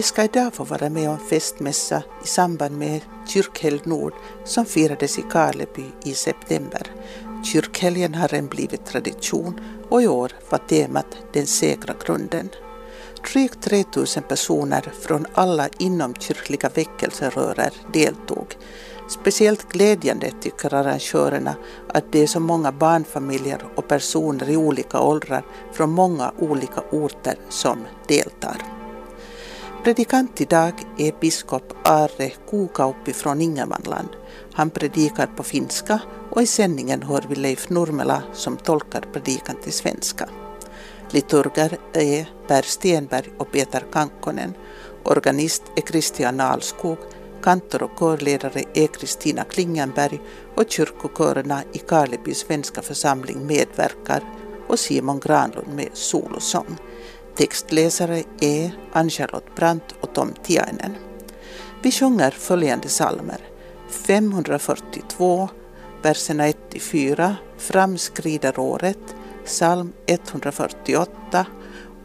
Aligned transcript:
Vi 0.00 0.04
ska 0.04 0.24
idag 0.24 0.54
få 0.54 0.64
vara 0.64 0.90
med 0.90 1.10
om 1.10 1.18
festmässa 1.18 2.02
i 2.24 2.26
samband 2.26 2.78
med 2.78 3.00
Kyrkhelg 3.26 3.80
Nord 3.84 4.12
som 4.44 4.66
firades 4.66 5.18
i 5.18 5.22
Karleby 5.30 5.84
i 6.04 6.14
september. 6.14 6.82
Kyrkhelgen 7.44 8.14
har 8.14 8.28
redan 8.28 8.48
blivit 8.48 8.86
tradition 8.86 9.60
och 9.88 10.02
i 10.02 10.06
år 10.06 10.32
var 10.50 10.58
temat 10.58 11.06
Den 11.32 11.46
säkra 11.46 11.94
grunden. 12.06 12.48
Drygt 13.32 13.62
3000 13.62 14.22
personer 14.22 14.92
från 15.00 15.26
alla 15.34 15.68
inomkyrkliga 15.78 16.68
väckelserörer 16.74 17.72
deltog. 17.92 18.56
Speciellt 19.08 19.68
glädjande 19.72 20.30
tycker 20.40 20.74
arrangörerna 20.74 21.54
att 21.88 22.12
det 22.12 22.22
är 22.22 22.26
så 22.26 22.40
många 22.40 22.72
barnfamiljer 22.72 23.64
och 23.76 23.88
personer 23.88 24.50
i 24.50 24.56
olika 24.56 25.00
åldrar 25.00 25.44
från 25.72 25.90
många 25.90 26.32
olika 26.38 26.80
orter 26.90 27.38
som 27.48 27.78
deltar. 28.08 28.79
Predikant 29.84 30.40
idag 30.40 30.72
är 30.98 31.12
biskop 31.20 31.72
Are 31.84 32.30
Kukauppi 32.50 33.12
från 33.12 33.40
Ingermanland. 33.40 34.08
Han 34.52 34.70
predikar 34.70 35.26
på 35.26 35.42
finska 35.42 36.00
och 36.30 36.42
i 36.42 36.46
sändningen 36.46 37.02
hör 37.02 37.24
vi 37.28 37.34
Leif 37.34 37.68
Nurmela 37.68 38.22
som 38.32 38.56
tolkar 38.56 39.04
predikan 39.12 39.56
till 39.62 39.72
svenska. 39.72 40.28
Liturger 41.10 41.78
är 41.92 42.30
Per 42.48 42.62
Stenberg 42.62 43.30
och 43.38 43.52
Peter 43.52 43.84
Kankkonen. 43.92 44.54
Organist 45.04 45.62
är 45.76 45.82
Christian 45.82 46.40
Alskog. 46.40 46.98
Kantor 47.42 47.82
och 47.82 47.98
körledare 47.98 48.62
är 48.74 48.86
Kristina 48.86 49.44
Klingenberg 49.44 50.20
och 50.56 50.70
kyrkokörerna 50.70 51.62
i 51.72 51.78
Karleby 51.78 52.34
svenska 52.34 52.82
församling 52.82 53.46
medverkar 53.46 54.24
och 54.68 54.78
Simon 54.78 55.20
Granlund 55.20 55.74
med 55.74 55.88
solosång. 55.92 56.76
Textläsare 57.36 58.22
är 58.40 58.72
Ann-Charlotte 58.92 59.54
Brandt 59.56 59.94
och 60.00 60.14
Tom 60.14 60.34
Tiainen. 60.42 60.96
Vi 61.82 61.92
sjunger 61.92 62.30
följande 62.30 62.88
salmer. 62.88 63.40
542, 63.90 65.48
verserna 66.02 66.48
1-4, 66.48 67.34
Framskrider 67.58 68.58
året, 68.58 69.14
psalm 69.44 69.92
148, 70.06 71.46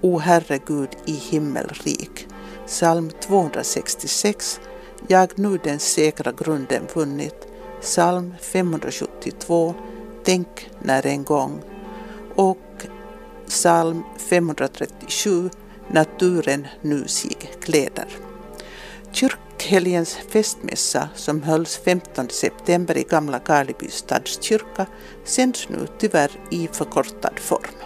O 0.01 0.19
Herre 0.19 0.59
Gud 0.65 0.89
i 1.05 1.11
himmelrik, 1.11 2.27
psalm 2.65 3.09
266, 3.09 4.59
Jag 5.07 5.39
nu 5.39 5.59
den 5.63 5.79
säkra 5.79 6.31
grunden 6.31 6.83
vunnit, 6.93 7.47
psalm 7.81 8.33
572, 8.41 9.73
Tänk 10.23 10.69
när 10.79 11.07
en 11.07 11.23
gång 11.23 11.61
och 12.35 12.57
psalm 13.47 14.03
537 14.17 15.49
Naturen 15.87 16.67
nu 16.81 17.07
sig 17.07 17.37
kläder. 17.61 18.07
Kyrkhelgens 19.11 20.17
festmässa 20.29 21.09
som 21.15 21.43
hölls 21.43 21.77
15 21.77 22.29
september 22.29 22.97
i 22.97 23.03
Gamla 23.03 23.39
Karleby 23.39 23.87
stadskyrka 23.89 24.85
sänds 25.23 25.69
nu 25.69 25.87
tyvärr 25.99 26.31
i 26.51 26.69
förkortad 26.71 27.39
form. 27.39 27.84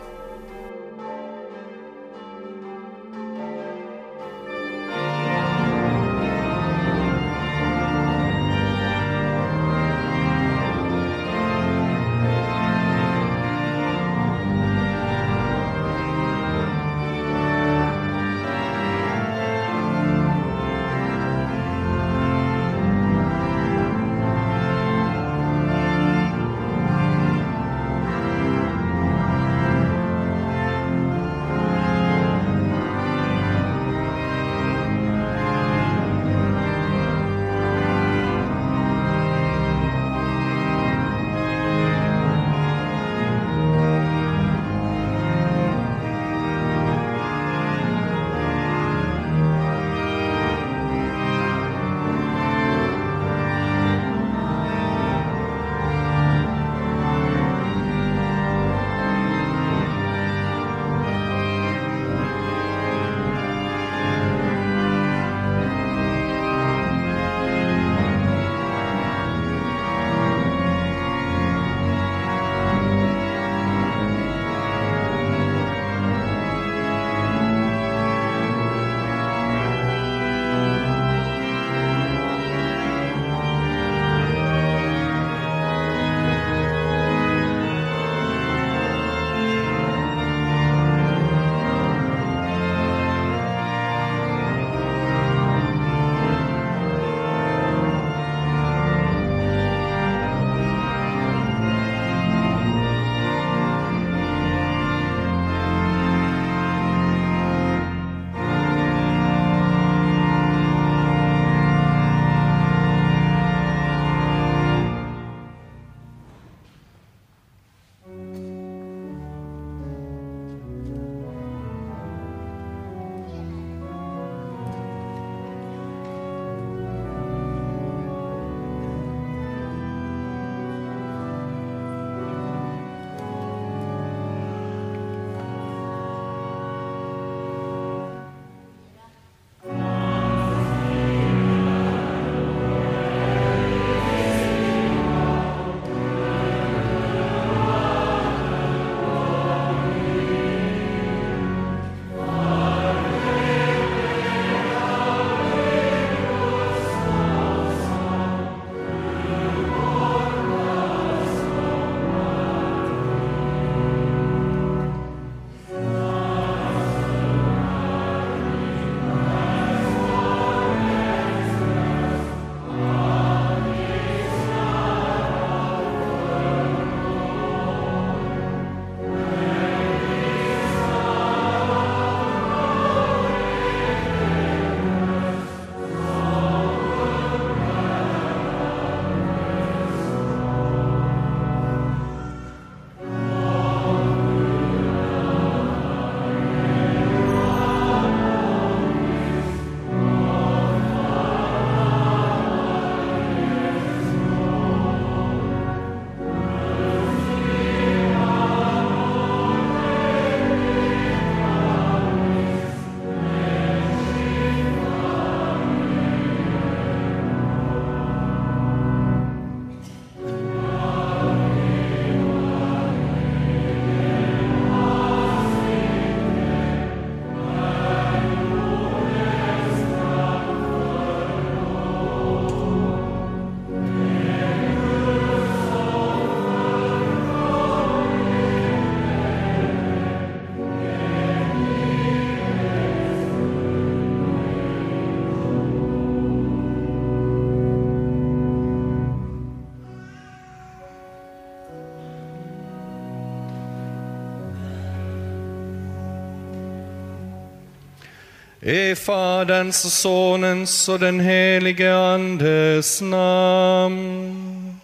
I 258.69 258.95
Faderns 258.95 259.85
och 259.85 259.91
Sonens 259.91 260.89
och 260.89 260.99
den 260.99 261.19
helige 261.19 261.95
Andes 261.95 263.01
namn. 263.01 264.79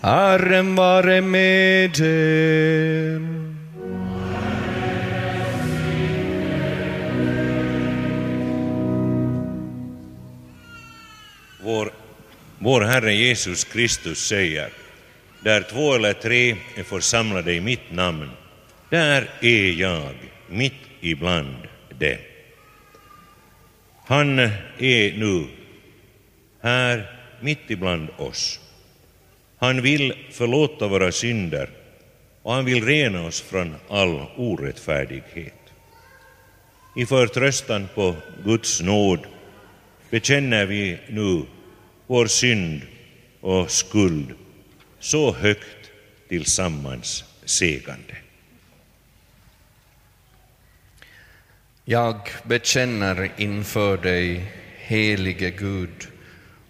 Herren 0.00 0.74
vare 0.74 1.20
med 1.20 2.00
er. 2.00 3.20
Vår, 11.62 11.92
vår 12.58 12.80
Herre 12.80 13.14
Jesus 13.14 13.64
Kristus 13.64 14.28
säger, 14.28 14.70
där 15.42 15.62
två 15.62 15.94
eller 15.94 16.12
tre 16.12 16.56
är 16.74 16.82
församlade 16.82 17.54
i 17.54 17.60
mitt 17.60 17.90
namn, 17.92 18.30
där 18.90 19.30
är 19.40 19.80
jag 19.80 20.14
mitt 20.48 20.72
ibland 21.00 21.56
dem. 21.98 22.16
Han 24.06 24.38
är 24.78 25.18
nu 25.18 25.46
här 26.60 27.18
mitt 27.40 27.58
ibland 27.70 28.08
oss. 28.16 28.60
Han 29.58 29.82
vill 29.82 30.14
förlåta 30.30 30.88
våra 30.88 31.12
synder 31.12 31.70
och 32.42 32.52
han 32.52 32.64
vill 32.64 32.86
rena 32.86 33.26
oss 33.26 33.40
från 33.40 33.74
all 33.88 34.26
orättfärdighet. 34.36 35.54
I 36.96 37.06
förtröstan 37.06 37.88
på 37.94 38.14
Guds 38.44 38.80
nåd 38.80 39.26
bekänner 40.10 40.66
vi 40.66 40.98
nu 41.08 41.42
vår 42.06 42.26
synd 42.26 42.80
och 43.40 43.70
skuld 43.70 44.34
så 45.02 45.32
högt 45.32 45.90
tillsammans 46.28 47.24
segande. 47.44 48.16
Jag 51.84 52.16
bekänner 52.42 53.32
inför 53.36 53.96
dig, 53.96 54.52
helige 54.76 55.50
Gud, 55.50 56.08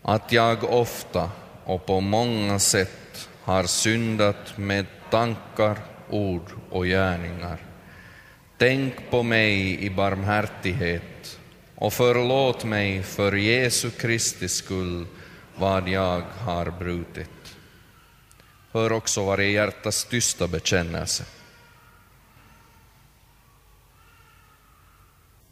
att 0.02 0.32
jag 0.32 0.64
ofta 0.64 1.31
och 1.64 1.87
på 1.87 2.00
många 2.00 2.58
sätt 2.58 3.29
har 3.43 3.64
syndat 3.64 4.58
med 4.58 4.87
tankar, 5.11 5.79
ord 6.11 6.50
och 6.70 6.84
gärningar. 6.84 7.58
Tänk 8.58 9.11
på 9.11 9.23
mig 9.23 9.84
i 9.84 9.90
barmhärtighet 9.90 11.38
och 11.75 11.93
förlåt 11.93 12.64
mig 12.64 13.02
för 13.02 13.32
Jesu 13.32 13.90
Kristi 13.90 14.49
skull 14.49 15.06
vad 15.56 15.88
jag 15.88 16.20
har 16.20 16.70
brutit. 16.70 17.42
Hör 18.72 18.92
också 18.92 19.24
varje 19.24 19.50
hjärtas 19.50 20.04
tysta 20.04 20.48
bekännelse. 20.48 21.24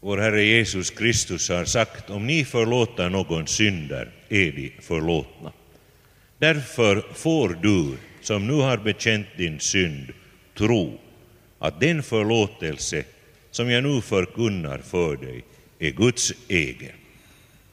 Vår 0.01 0.19
Herre 0.19 0.45
Jesus 0.45 0.91
Kristus 0.91 1.49
har 1.49 1.65
sagt, 1.65 2.11
om 2.11 2.27
ni 2.27 2.45
förlåter 2.45 3.09
någon 3.09 3.47
synder 3.47 4.13
är 4.29 4.53
de 4.53 4.73
förlåtna. 4.81 5.53
Därför 6.39 7.05
får 7.15 7.49
du, 7.49 7.97
som 8.21 8.47
nu 8.47 8.53
har 8.53 8.77
bekänt 8.77 9.27
din 9.37 9.61
synd, 9.61 10.13
tro 10.59 11.01
att 11.59 11.81
den 11.81 12.03
förlåtelse 12.03 13.05
som 13.51 13.71
jag 13.71 13.85
nu 13.85 14.01
förkunnar 14.01 14.79
för 14.79 15.17
dig 15.17 15.45
är 15.79 15.91
Guds 15.91 16.33
egen. 16.49 16.97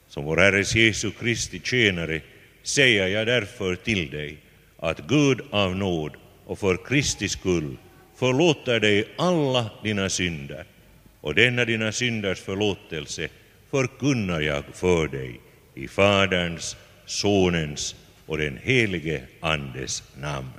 Som 0.08 0.24
vår 0.24 0.36
Herres 0.36 0.74
Jesu 0.74 1.10
Kristi 1.10 1.60
tjänare 1.64 2.20
säger 2.62 3.06
jag 3.06 3.26
därför 3.26 3.76
till 3.76 4.10
dig 4.10 4.38
att 4.78 5.00
Gud 5.06 5.40
av 5.50 5.76
nåd 5.76 6.12
och 6.46 6.58
för 6.58 6.76
Kristi 6.76 7.28
skull 7.28 7.76
förlåter 8.16 8.80
dig 8.80 9.08
alla 9.18 9.70
dina 9.82 10.08
synder 10.08 10.64
och 11.20 11.34
denna 11.34 11.64
dina 11.64 11.92
synders 11.92 12.40
förlåtelse 12.40 13.28
förkunnar 13.70 14.40
jag 14.40 14.64
för 14.72 15.08
dig 15.08 15.40
i 15.74 15.88
Faderns, 15.88 16.76
Sonens 17.06 17.94
och 18.26 18.38
den 18.38 18.58
helige 18.62 19.22
Andes 19.40 20.02
namn. 20.20 20.50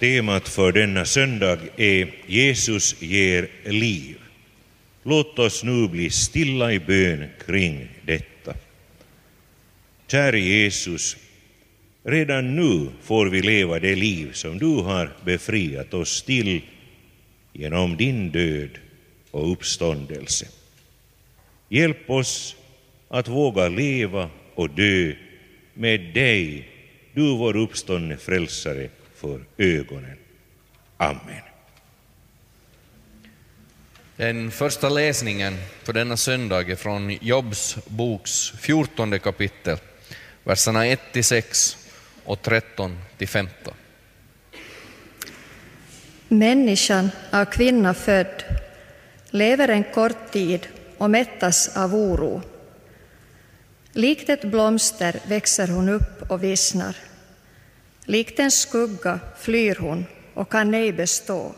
Temat 0.00 0.48
för 0.48 0.72
denna 0.72 1.04
söndag 1.04 1.58
är 1.76 2.14
Jesus 2.26 3.02
ger 3.02 3.48
liv. 3.64 4.16
Låt 5.02 5.38
oss 5.38 5.64
nu 5.64 5.88
bli 5.88 6.10
stilla 6.10 6.72
i 6.72 6.78
bön 6.78 7.28
kring 7.46 7.88
detta. 8.06 8.54
Käre 10.08 10.40
Jesus, 10.40 11.16
redan 12.02 12.56
nu 12.56 12.88
får 13.02 13.26
vi 13.26 13.42
leva 13.42 13.78
det 13.78 13.94
liv 13.94 14.32
som 14.32 14.58
du 14.58 14.66
har 14.66 15.12
befriat 15.24 15.94
oss 15.94 16.22
till 16.22 16.60
genom 17.52 17.96
din 17.96 18.30
död 18.30 18.78
och 19.30 19.52
uppståndelse. 19.52 20.46
Hjälp 21.68 22.10
oss 22.10 22.56
att 23.08 23.28
våga 23.28 23.68
leva 23.68 24.30
och 24.54 24.70
dö 24.70 25.12
med 25.74 26.00
dig, 26.14 26.68
du 27.14 27.36
vår 27.36 27.56
uppståndne 27.56 28.16
frälsare, 28.16 28.88
för 29.20 29.44
ögonen. 29.56 30.16
Amen. 30.96 31.42
Den 34.16 34.50
första 34.50 34.88
läsningen 34.88 35.56
för 35.82 35.92
denna 35.92 36.16
söndag 36.16 36.70
är 36.70 36.76
från 36.76 37.10
Jobs 37.10 37.78
boks 37.86 38.50
14 38.60 39.20
kapitel, 39.20 39.78
verserna 40.44 40.84
1-6 40.84 41.76
och 42.24 42.38
13-15. 43.18 43.46
Människan 46.28 47.10
av 47.30 47.44
kvinna 47.44 47.94
född 47.94 48.44
lever 49.30 49.68
en 49.68 49.84
kort 49.84 50.32
tid 50.32 50.66
och 50.98 51.10
mättas 51.10 51.76
av 51.76 51.94
oro. 51.94 52.42
Likt 53.92 54.28
ett 54.28 54.44
blomster 54.44 55.20
växer 55.26 55.68
hon 55.68 55.88
upp 55.88 56.30
och 56.30 56.44
vissnar. 56.44 56.96
Likt 58.10 58.38
en 58.38 58.50
skugga 58.50 59.20
flyr 59.36 59.76
hon 59.80 60.04
och 60.34 60.52
kan 60.52 60.74
ej 60.74 60.92
bestå. 60.92 61.54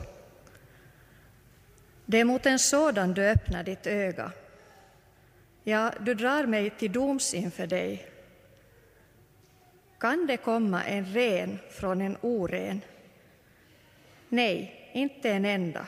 Det 2.06 2.20
är 2.20 2.24
mot 2.24 2.46
en 2.46 2.58
sådan 2.58 3.14
du 3.14 3.28
öppnar 3.28 3.64
ditt 3.64 3.86
öga. 3.86 4.32
Ja, 5.64 5.92
du 6.00 6.14
drar 6.14 6.46
mig 6.46 6.70
till 6.70 6.92
doms 6.92 7.34
inför 7.34 7.66
dig. 7.66 8.06
Kan 9.98 10.26
det 10.26 10.36
komma 10.36 10.84
en 10.84 11.04
ren 11.04 11.58
från 11.70 12.00
en 12.00 12.16
oren? 12.20 12.80
Nej, 14.28 14.90
inte 14.92 15.30
en 15.30 15.44
enda. 15.44 15.86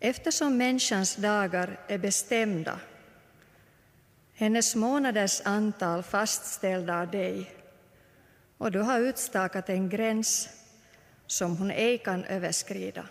Eftersom 0.00 0.56
människans 0.56 1.16
dagar 1.16 1.78
är 1.88 1.98
bestämda, 1.98 2.80
hennes 4.34 4.74
månaders 4.74 5.40
antal 5.44 6.02
fastställda 6.02 7.00
av 7.00 7.10
dig, 7.10 7.61
och 8.62 8.72
du 8.72 8.78
har 8.78 9.00
utstakat 9.00 9.68
en 9.68 9.88
gräns 9.88 10.48
som 11.26 11.56
hon 11.56 11.70
ej 11.70 11.98
kan 11.98 12.24
överskrida. 12.24 13.08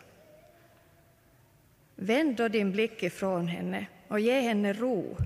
Vänd 1.95 2.35
då 2.35 2.47
din 2.47 2.71
blick 2.71 3.03
ifrån 3.03 3.47
henne 3.47 3.85
och 4.07 4.19
ge 4.19 4.39
henne 4.39 4.73
ro. 4.73 5.17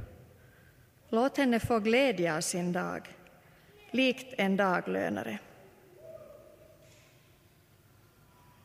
Låt 1.09 1.37
henne 1.37 1.59
få 1.59 1.79
glädje 1.79 2.35
av 2.35 2.41
sin 2.41 2.71
dag, 2.73 3.07
likt 3.91 4.33
en 4.37 4.57
daglönare. 4.57 5.39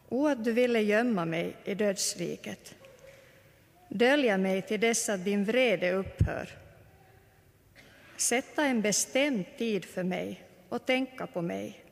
O, 0.09 0.26
att 0.26 0.45
du 0.45 0.52
ville 0.52 0.81
gömma 0.81 1.25
mig 1.25 1.57
i 1.64 1.75
dödsriket, 1.75 2.75
dölja 3.88 4.38
mig 4.38 4.62
till 4.62 4.81
dess 4.81 5.09
att 5.09 5.25
din 5.25 5.45
vrede 5.45 5.93
upphör. 5.93 6.49
Sätta 8.17 8.64
en 8.64 8.83
bestämd 8.83 9.45
tid 9.59 9.85
för 9.85 10.02
mig 10.02 10.47
och 10.70 10.86
tänka 10.86 11.26
på 11.26 11.42
mig. 11.42 11.84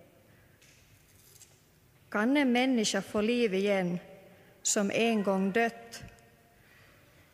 Kan 2.08 2.36
en 2.36 2.52
människa 2.52 3.02
få 3.02 3.20
liv 3.20 3.54
igen 3.54 3.98
som 4.62 4.90
en 4.90 5.22
gång 5.22 5.52
dött? 5.52 6.02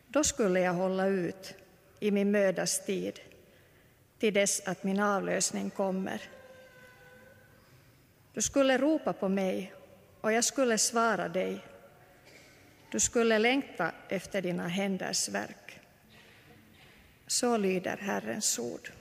Då 0.07 0.23
skulle 0.23 0.59
jag 0.59 0.73
hålla 0.73 1.07
ut 1.07 1.55
i 1.99 2.11
min 2.11 2.31
mödas 2.31 2.85
tid 2.85 3.19
till 4.19 4.33
dess 4.33 4.67
att 4.67 4.83
min 4.83 4.99
avlösning 4.99 5.69
kommer. 5.69 6.21
Du 8.33 8.41
skulle 8.41 8.77
ropa 8.77 9.13
på 9.13 9.29
mig 9.29 9.73
och 10.21 10.31
jag 10.31 10.43
skulle 10.43 10.77
svara 10.77 11.29
dig. 11.29 11.59
Du 12.91 12.99
skulle 12.99 13.39
längta 13.39 13.91
efter 14.09 14.41
dina 14.41 14.67
händers 14.67 15.29
verk. 15.29 15.79
Så 17.27 17.57
lyder 17.57 17.97
Herrens 17.97 18.59
ord. 18.59 18.91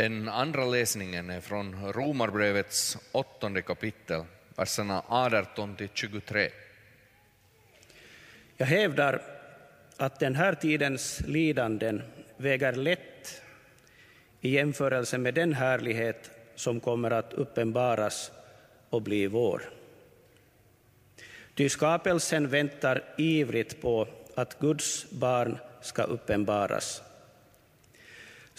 Den 0.00 0.28
andra 0.28 0.64
läsningen 0.64 1.30
är 1.30 1.40
från 1.40 1.92
Romarbrevets 1.92 2.98
åttonde 3.12 3.62
kapitel, 3.62 4.24
verserna 4.56 5.02
18 5.08 5.76
till 5.76 5.88
23. 5.94 6.48
Jag 8.56 8.66
hävdar 8.66 9.22
att 9.96 10.20
den 10.20 10.34
här 10.34 10.54
tidens 10.54 11.20
lidanden 11.26 12.02
väger 12.36 12.72
lätt 12.72 13.42
i 14.40 14.50
jämförelse 14.50 15.18
med 15.18 15.34
den 15.34 15.52
härlighet 15.52 16.30
som 16.54 16.80
kommer 16.80 17.10
att 17.10 17.32
uppenbaras 17.32 18.30
och 18.90 19.02
bli 19.02 19.26
vår. 19.26 19.62
Ty 21.54 21.68
skapelsen 21.68 22.48
väntar 22.48 23.04
ivrigt 23.18 23.82
på 23.82 24.08
att 24.34 24.58
Guds 24.58 25.10
barn 25.10 25.58
ska 25.80 26.02
uppenbaras. 26.02 27.02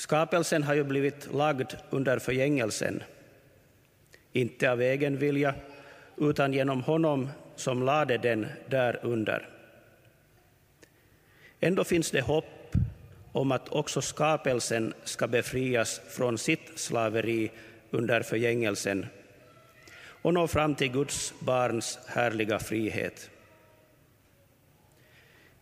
Skapelsen 0.01 0.63
har 0.63 0.73
ju 0.73 0.83
blivit 0.83 1.33
lagd 1.33 1.73
under 1.89 2.19
förgängelsen, 2.19 3.03
inte 4.33 4.71
av 4.71 4.81
egen 4.81 5.17
vilja, 5.17 5.55
utan 6.17 6.53
genom 6.53 6.83
honom 6.83 7.29
som 7.55 7.83
lade 7.83 8.17
den 8.17 8.47
där 8.69 8.99
under. 9.01 9.49
Ändå 11.59 11.83
finns 11.83 12.11
det 12.11 12.21
hopp 12.21 12.75
om 13.31 13.51
att 13.51 13.69
också 13.69 14.01
skapelsen 14.01 14.93
ska 15.03 15.27
befrias 15.27 16.01
från 16.09 16.37
sitt 16.37 16.79
slaveri 16.79 17.51
under 17.89 18.21
förgängelsen 18.21 19.05
och 20.05 20.33
nå 20.33 20.47
fram 20.47 20.75
till 20.75 20.91
Guds 20.91 21.33
barns 21.39 21.99
härliga 22.07 22.59
frihet. 22.59 23.29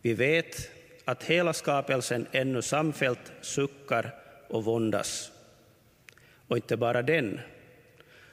Vi 0.02 0.14
vet 0.14 0.70
att 1.04 1.24
hela 1.24 1.52
skapelsen 1.52 2.26
ännu 2.32 2.62
samfällt 2.62 3.32
suckar 3.40 4.19
och 4.50 4.64
våndas. 4.64 5.32
Och 6.48 6.56
inte 6.56 6.76
bara 6.76 7.02
den, 7.02 7.40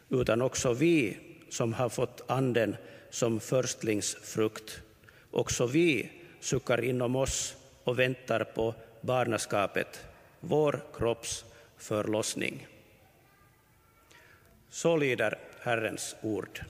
utan 0.09 0.41
också 0.41 0.73
vi 0.73 1.17
som 1.49 1.73
har 1.73 1.89
fått 1.89 2.21
Anden 2.27 2.75
som 3.09 3.39
förstlingsfrukt. 3.39 4.81
Också 5.31 5.65
vi 5.65 6.11
suckar 6.39 6.83
inom 6.83 7.15
oss 7.15 7.55
och 7.83 7.99
väntar 7.99 8.43
på 8.43 8.75
barnaskapet, 9.01 10.05
vår 10.39 10.81
kropps 10.93 11.45
förlossning. 11.77 12.67
Så 14.69 14.97
lyder 14.97 15.37
Herrens 15.61 16.15
ord. 16.21 16.61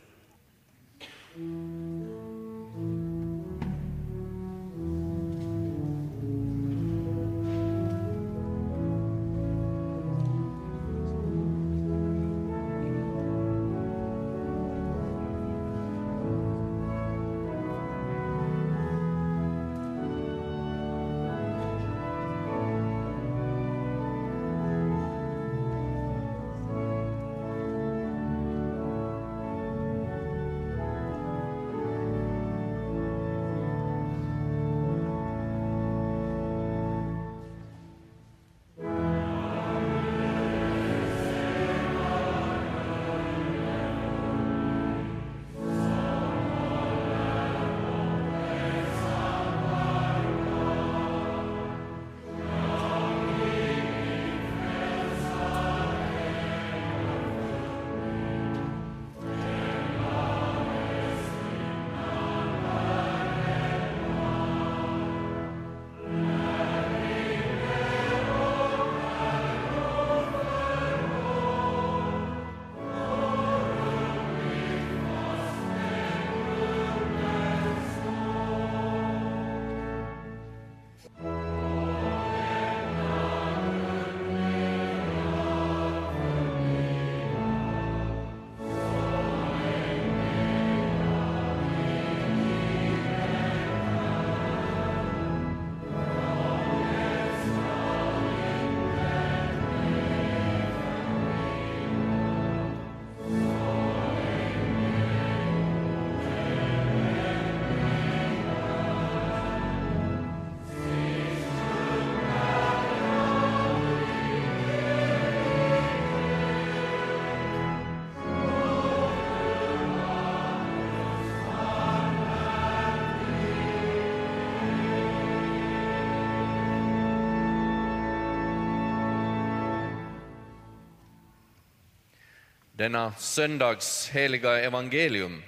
Denna 132.77 133.13
söndags 133.17 134.09
heliga 134.09 134.59
evangelium 134.59 135.43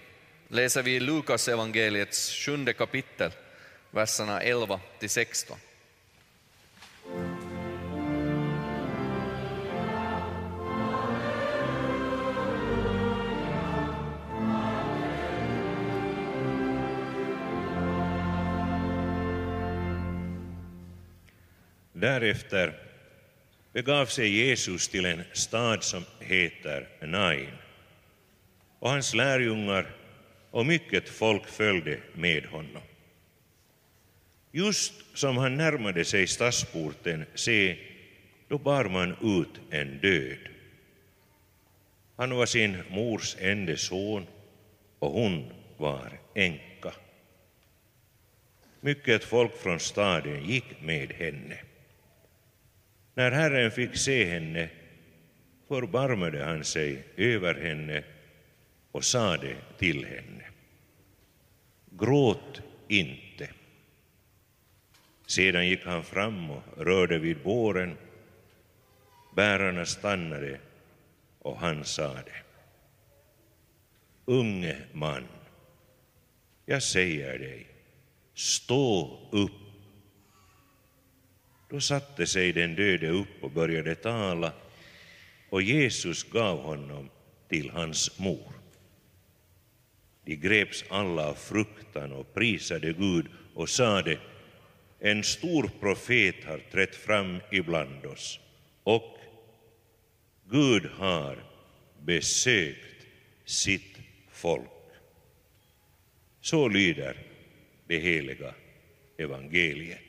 läser 0.47 0.83
vi 0.83 0.95
i 0.95 0.99
Lukas 0.99 1.47
evangeliets 1.47 2.33
sjunde 2.33 2.73
kapitel, 2.73 3.31
verserna 3.91 4.41
11 4.41 4.79
till 4.99 5.09
16. 5.09 5.57
Därefter 21.93 22.88
begav 23.73 24.05
sig 24.05 24.29
Jesus 24.29 24.87
till 24.87 25.05
en 25.05 25.23
stad 25.33 25.83
som 25.83 26.03
heter 26.19 26.87
Nain. 27.01 27.49
Och 28.79 28.89
hans 28.89 29.13
lärjungar 29.13 29.95
och 30.51 30.65
mycket 30.65 31.09
folk 31.09 31.47
följde 31.47 31.99
med 32.13 32.45
honom. 32.45 32.81
Just 34.51 34.93
som 35.13 35.37
han 35.37 35.57
närmade 35.57 36.05
sig 36.05 36.27
stadsporten, 36.27 37.25
se, 37.35 37.77
då 38.47 38.57
bar 38.57 38.85
man 38.85 39.15
ut 39.39 39.61
en 39.69 39.99
död. 39.99 40.49
Han 42.15 42.35
var 42.35 42.45
sin 42.45 42.77
mors 42.89 43.35
enda 43.39 43.77
son 43.77 44.27
och 44.99 45.11
hon 45.11 45.51
var 45.77 46.19
änka. 46.35 46.93
Mycket 48.81 49.23
folk 49.23 49.57
från 49.57 49.79
staden 49.79 50.45
gick 50.45 50.81
med 50.81 51.13
henne. 51.13 51.57
När 53.19 53.31
Herren 53.31 53.71
fick 53.71 53.95
se 53.95 54.25
henne 54.25 54.69
förbarmade 55.67 56.43
han 56.43 56.63
sig 56.63 57.03
över 57.17 57.55
henne 57.55 58.03
och 58.91 59.03
sade 59.03 59.55
till 59.77 60.05
henne, 60.05 60.45
gråt 61.89 62.61
inte. 62.87 63.49
Sedan 65.25 65.67
gick 65.67 65.85
han 65.85 66.03
fram 66.03 66.51
och 66.51 66.63
rörde 66.77 67.19
vid 67.19 67.43
båren. 67.43 67.97
Bärarna 69.35 69.85
stannade 69.85 70.59
och 71.39 71.57
han 71.57 71.85
sade, 71.85 72.33
unge 74.25 74.77
man, 74.93 75.27
jag 76.65 76.83
säger 76.83 77.39
dig, 77.39 77.67
stå 78.33 79.19
upp. 79.31 79.68
Då 81.69 81.79
satte 81.79 82.27
sig 82.27 82.53
den 82.53 82.75
döde 82.75 83.09
upp 83.09 83.43
och 83.43 83.51
började 83.51 83.95
tala 83.95 84.53
och 85.49 85.61
Jesus 85.61 86.23
gav 86.23 86.59
honom 86.61 87.09
till 87.49 87.69
hans 87.69 88.19
mor. 88.19 88.53
De 90.25 90.35
greps 90.35 90.85
alla 90.89 91.29
av 91.29 91.33
fruktan 91.33 92.11
och 92.11 92.33
prisade 92.33 92.93
Gud 92.93 93.25
och 93.53 93.69
sade 93.69 94.19
en 94.99 95.23
stor 95.23 95.71
profet 95.79 96.43
har 96.45 96.57
trätt 96.71 96.95
fram 96.95 97.39
ibland 97.51 98.05
oss 98.05 98.39
och 98.83 99.17
Gud 100.49 100.85
har 100.85 101.43
besökt 102.01 103.05
sitt 103.45 103.97
folk. 104.31 104.69
Så 106.41 106.67
lyder 106.67 107.17
det 107.87 107.99
heliga 107.99 108.53
evangeliet. 109.17 109.99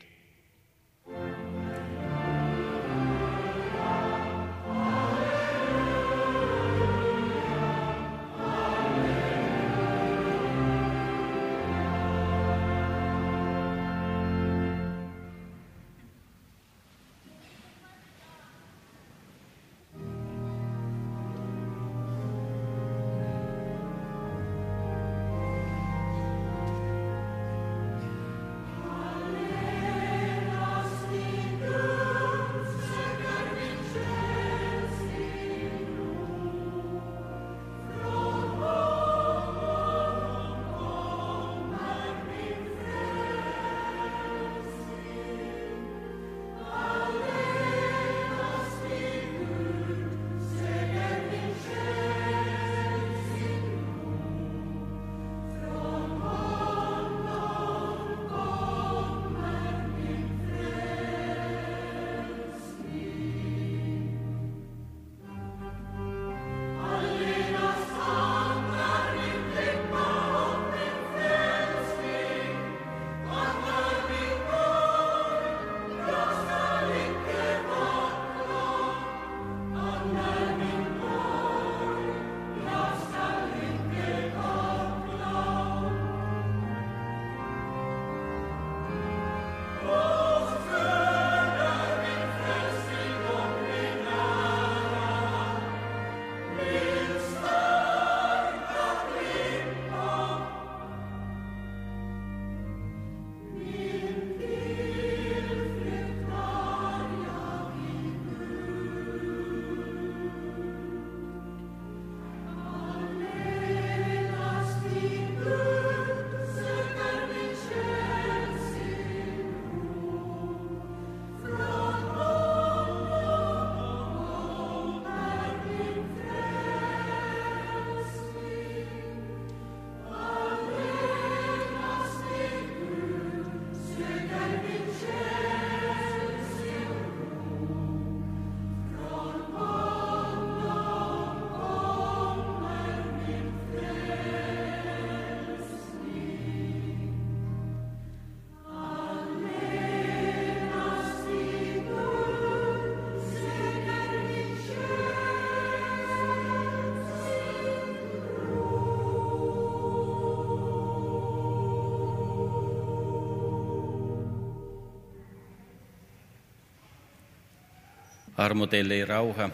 Armo 168.41 168.67
teille 168.67 169.05
rauha 169.05 169.51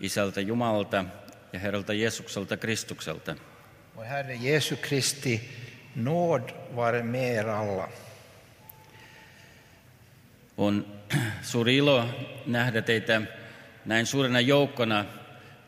Isältä 0.00 0.40
Jumalalta 0.40 1.04
ja 1.52 1.58
Herralta 1.58 1.92
Jeesukselta 1.92 2.56
Kristukselta. 2.56 3.36
Och 3.96 4.04
Herre 4.04 4.34
Jesu 4.34 4.76
Kristi 4.76 5.50
nåd 5.94 6.42
vare 6.76 7.02
med 7.02 7.34
er 7.34 7.48
alla. 7.48 7.88
On 10.56 10.86
suuri 11.42 11.76
ilo 11.76 12.04
nähdä 12.46 12.82
teitä 12.82 13.22
näin 13.84 14.06
suurena 14.06 14.40
joukkona 14.40 15.04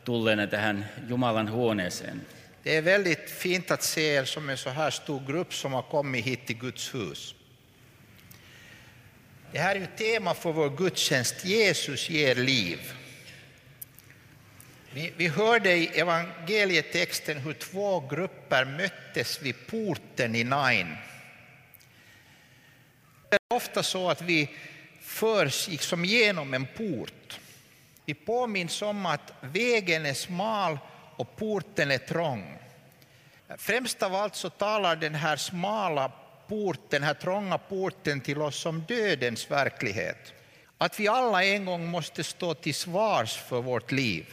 tulleena 0.05 0.47
tähän 0.47 0.89
Jumalan 1.07 1.51
huoneeseen. 1.51 2.21
Det 2.63 2.77
är 2.77 2.85
väldigt 2.85 3.29
fint 3.29 3.71
att 3.71 3.83
se 3.83 4.15
er 4.15 4.25
som 4.25 4.49
en 4.49 4.57
så 4.57 4.69
här 4.69 4.91
stor 4.91 5.21
grupp 5.27 5.53
som 5.53 5.73
har 5.73 5.83
kommit 5.83 6.25
hit 6.25 6.45
till 6.45 6.57
Guds 6.57 6.93
hus. 6.93 7.35
Det 9.55 9.61
här 9.61 9.75
är 9.75 9.79
ju 9.79 9.87
tema 9.97 10.33
för 10.33 10.51
vår 10.51 10.69
gudstjänst, 10.69 11.45
Jesus 11.45 12.09
ger 12.09 12.35
liv. 12.35 12.93
Vi, 14.93 15.13
vi 15.17 15.27
hörde 15.27 15.71
i 15.77 15.87
evangelietexten 15.87 17.37
hur 17.37 17.53
två 17.53 17.99
grupper 17.99 18.65
möttes 18.65 19.41
vid 19.41 19.67
porten 19.67 20.35
i 20.35 20.43
Nain. 20.43 20.95
Det 23.29 23.35
är 23.35 23.55
ofta 23.55 23.83
så 23.83 24.09
att 24.09 24.21
vi 24.21 24.49
förs 25.01 25.67
liksom 25.67 26.05
genom 26.05 26.53
en 26.53 26.67
port. 26.77 27.39
Vi 28.05 28.13
påminns 28.13 28.81
om 28.81 29.05
att 29.05 29.33
vägen 29.41 30.05
är 30.05 30.13
smal 30.13 30.79
och 31.15 31.35
porten 31.35 31.91
är 31.91 31.97
trång. 31.97 32.57
Främst 33.57 34.03
av 34.03 34.15
allt 34.15 34.35
så 34.35 34.49
talar 34.49 34.95
den 34.95 35.15
här 35.15 35.37
smala 35.37 36.11
porten, 36.47 36.87
den 36.89 37.03
här 37.03 37.13
trånga 37.13 37.57
porten 37.57 38.21
till 38.21 38.41
oss 38.41 38.55
som 38.55 38.83
dödens 38.87 39.51
verklighet. 39.51 40.33
Att 40.77 40.99
vi 40.99 41.07
alla 41.07 41.43
en 41.43 41.65
gång 41.65 41.87
måste 41.87 42.23
stå 42.23 42.53
till 42.53 42.75
svars 42.75 43.37
för 43.37 43.61
vårt 43.61 43.91
liv. 43.91 44.25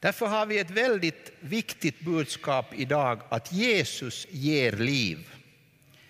Därför 0.00 0.26
har 0.26 0.46
vi 0.46 0.58
ett 0.58 0.70
väldigt 0.70 1.32
viktigt 1.40 2.00
budskap 2.00 2.66
idag, 2.74 3.20
att 3.28 3.52
Jesus 3.52 4.26
ger 4.30 4.72
liv. 4.72 5.28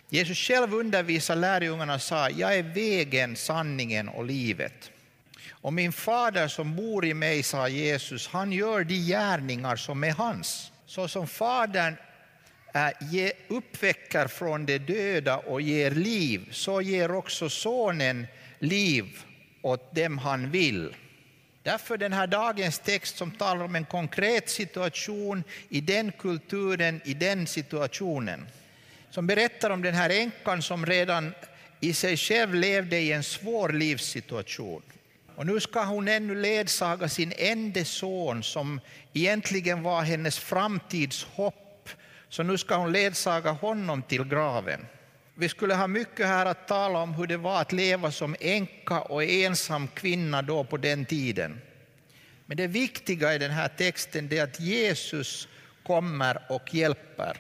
Jesus 0.09 0.39
själv 0.39 0.75
undervisade 0.75 1.41
lärjungarna 1.41 1.95
och 1.95 2.03
sa, 2.03 2.31
jag 2.31 2.57
är 2.57 2.63
vägen, 2.63 3.37
sanningen 3.37 4.09
och 4.09 4.25
livet. 4.25 4.91
Och 5.51 5.73
min 5.73 5.93
fader 5.93 6.49
som 6.49 6.77
bor 6.77 7.05
i 7.05 7.15
mig, 7.15 7.43
sa 7.43 7.69
Jesus, 7.69 8.29
han 8.29 8.53
gör 8.53 8.85
de 8.85 8.95
gärningar 8.95 9.77
som 9.77 10.05
är 10.05 10.13
hans. 10.13 10.73
Så 10.87 11.09
som 11.09 11.27
fadern 11.27 11.97
Äh, 12.75 12.89
ge, 13.11 13.33
uppväcker 13.49 14.27
från 14.27 14.67
de 14.67 14.79
döda 14.79 15.37
och 15.37 15.61
ger 15.61 15.91
liv, 15.91 16.49
så 16.51 16.83
ger 16.83 17.11
också 17.11 17.49
sonen 17.49 18.27
liv 18.59 19.25
åt 19.63 19.95
dem 19.95 20.19
han 20.19 20.51
vill. 20.51 20.97
Därför 21.63 21.97
den 21.97 22.13
här 22.13 22.27
dagens 22.27 22.79
text 22.79 23.17
som 23.17 23.31
talar 23.31 23.65
om 23.65 23.77
en 23.77 23.85
konkret 23.85 24.51
situation 24.51 25.45
i 25.69 25.81
den 25.81 26.13
kulturen, 26.13 27.01
i 27.05 27.15
den 27.15 27.47
situationen. 27.47 28.47
Som 29.11 29.27
berättar 29.27 29.71
om 29.71 29.83
den 29.83 29.95
här 29.95 30.11
änkan 30.11 30.63
som 30.63 30.87
redan 30.87 31.35
i 31.81 31.93
sig 31.93 32.17
själv 32.17 32.55
levde 32.55 32.99
i 32.99 33.13
en 33.13 33.23
svår 33.23 33.69
livssituation. 33.69 34.83
Och 35.37 35.47
nu 35.47 35.61
ska 35.61 35.85
hon 35.85 36.09
ännu 36.09 36.35
ledsaga 36.35 37.09
sin 37.09 37.33
enda 37.37 37.85
son 37.85 38.43
som 38.43 38.81
egentligen 39.13 39.83
var 39.83 40.03
hennes 40.03 40.39
framtidshopp. 40.39 41.62
Så 42.33 42.43
nu 42.43 42.59
ska 42.59 42.77
hon 42.77 42.93
ledsaga 42.93 43.51
honom 43.51 44.03
till 44.03 44.25
graven. 44.25 44.87
Vi 45.35 45.49
skulle 45.49 45.75
ha 45.75 45.87
mycket 45.87 46.27
här 46.27 46.47
att 46.47 46.69
tala 46.69 46.99
om 46.99 47.15
hur 47.15 47.27
det 47.27 47.37
var 47.37 47.61
att 47.61 47.73
leva 47.73 48.11
som 48.11 48.37
änka 48.41 49.01
och 49.01 49.25
ensam 49.25 49.89
kvinna 49.89 50.43
då 50.43 50.65
på 50.65 50.77
den 50.77 51.05
tiden. 51.05 51.61
Men 52.47 52.57
det 52.57 52.67
viktiga 52.67 53.35
i 53.35 53.39
den 53.39 53.51
här 53.51 53.69
texten 53.69 54.33
är 54.33 54.43
att 54.43 54.61
Jesus 54.61 55.49
kommer 55.87 56.43
och 56.49 56.75
hjälper. 56.75 57.37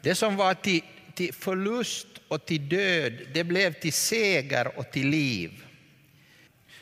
Det 0.00 0.14
som 0.14 0.36
var 0.36 0.54
till, 0.54 0.82
till 1.14 1.34
förlust 1.34 2.08
och 2.28 2.46
till 2.46 2.68
död, 2.68 3.12
det 3.34 3.44
blev 3.44 3.72
till 3.72 3.92
seger 3.92 4.78
och 4.78 4.90
till 4.90 5.08
liv. 5.08 5.64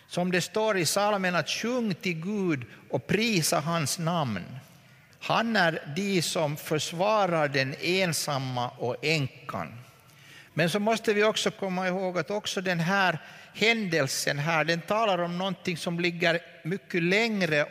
Som 0.06 0.32
det 0.32 0.40
står 0.40 0.78
i 0.78 0.86
salmen 0.86 1.36
att 1.36 1.48
sjung 1.48 1.94
till 1.94 2.20
Gud 2.20 2.64
och 2.90 3.06
prisa 3.06 3.60
hans 3.60 3.98
namn. 3.98 4.44
Han 5.20 5.56
är 5.56 5.82
de 5.96 6.22
som 6.22 6.56
försvarar 6.56 7.48
den 7.48 7.74
ensamma 7.80 8.68
och 8.68 8.96
änkan. 9.04 9.74
Men 10.54 10.70
så 10.70 10.78
måste 10.78 11.14
vi 11.14 11.24
också 11.24 11.50
komma 11.50 11.88
ihåg 11.88 12.18
att 12.18 12.30
också 12.30 12.60
den 12.60 12.80
här 12.80 13.18
händelsen 13.54 14.38
här, 14.38 14.64
den 14.64 14.80
talar 14.80 15.18
om 15.18 15.38
någonting 15.38 15.76
som 15.76 16.00
ligger 16.00 16.40
mycket 16.64 17.02
längre 17.02 17.66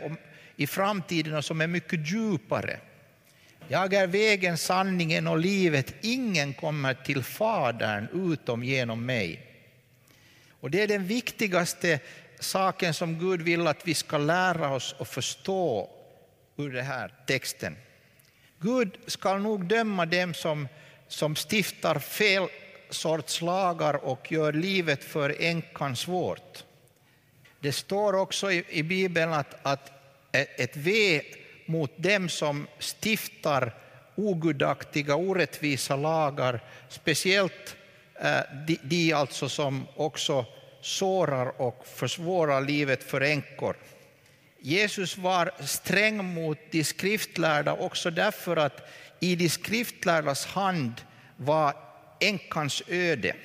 i 0.56 0.68
framtiden 0.68 1.36
och 1.36 1.46
som 1.46 1.62
är 1.62 1.68
mycket 1.68 2.12
djupare. 2.12 2.80
Jag 3.68 3.94
är 3.94 4.08
vägen, 4.08 4.58
sanningen 4.58 5.28
och 5.28 5.38
livet. 5.38 5.94
Ingen 6.02 6.54
kommer 6.54 6.94
till 6.94 7.24
Fadern 7.24 8.32
utom 8.34 8.64
genom 8.64 9.06
mig. 9.06 9.46
Och 10.60 10.72
det 10.72 10.82
är 10.82 10.88
den 10.88 11.08
viktigaste 11.08 12.00
saken 12.40 12.94
som 12.94 13.20
Gud 13.20 13.42
vill 13.42 13.68
att 13.68 13.88
vi 13.88 13.94
ska 13.94 14.18
lära 14.18 14.74
oss 14.74 14.96
och 14.98 15.08
förstå 15.08 15.90
ur 16.60 16.70
den 16.70 16.86
här 16.86 17.14
texten. 17.26 17.76
Gud 18.60 18.98
ska 19.08 19.38
nog 19.38 19.66
döma 19.66 20.06
dem 20.06 20.34
som, 20.34 20.68
som 21.08 21.36
stiftar 21.36 22.00
fel 22.00 22.48
sorts 22.90 23.42
lagar 23.42 24.06
och 24.06 24.32
gör 24.32 24.54
livet 24.54 25.04
för 25.04 25.36
änkan 25.40 25.96
svårt. 25.96 26.64
Det 27.60 27.72
står 27.72 28.16
också 28.16 28.52
i, 28.52 28.64
i 28.70 28.84
Bibeln 28.84 29.34
att, 29.34 29.56
att 29.62 29.92
ett 30.32 30.78
ve 30.78 31.22
mot 31.66 31.92
dem 31.98 32.30
som 32.30 32.68
stiftar 32.80 33.76
ogudaktiga, 34.16 35.16
orättvisa 35.16 35.96
lagar, 35.96 36.64
speciellt 36.90 37.76
eh, 38.22 38.42
de, 38.68 38.80
de 38.84 39.14
alltså 39.14 39.50
som 39.50 39.88
också 39.96 40.46
sårar 40.82 41.62
och 41.62 41.88
försvårar 41.88 42.62
livet 42.62 43.04
för 43.04 43.22
änkor. 43.22 43.76
Jesus 44.62 45.18
var 45.18 45.52
sträng 45.60 46.26
mot 46.34 46.58
de 46.72 46.84
skriftlärda 46.84 47.74
också 47.74 48.12
därför 48.12 48.58
att 48.58 48.90
i 49.20 49.36
de 49.36 49.50
skriftlärdas 49.50 50.46
hand 50.46 51.02
var 51.38 51.74
änkans 52.20 52.84
öde. 52.88 53.36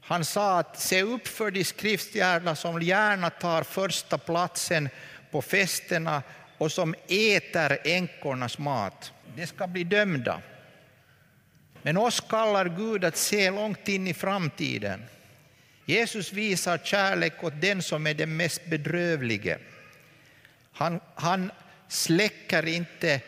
Han 0.00 0.24
sa 0.24 0.58
att 0.58 0.80
se 0.80 1.02
upp 1.02 1.28
för 1.28 1.50
de 1.50 1.64
skriftlärda 1.64 2.56
som 2.56 2.82
gärna 2.82 3.30
tar 3.30 3.62
första 3.62 4.18
platsen 4.18 4.88
på 5.30 5.42
festerna 5.42 6.22
och 6.58 6.72
som 6.72 6.94
äter 7.08 7.78
änkornas 7.84 8.58
mat. 8.58 9.12
De 9.36 9.46
ska 9.46 9.66
bli 9.66 9.84
dömda. 9.84 10.42
Men 11.82 11.96
oss 11.96 12.20
kallar 12.20 12.68
Gud 12.68 13.04
att 13.04 13.16
se 13.16 13.50
långt 13.50 13.88
in 13.88 14.08
i 14.08 14.14
framtiden. 14.14 15.04
Jesus 15.84 16.32
visar 16.32 16.78
kärlek 16.78 17.44
åt 17.44 17.60
den 17.60 17.82
som 17.82 18.06
är 18.06 18.14
den 18.14 18.36
mest 18.36 18.66
bedrövlige. 18.66 19.58
Han, 20.72 21.00
han 21.14 21.50
släcker 21.88 22.66
inte 22.66 23.20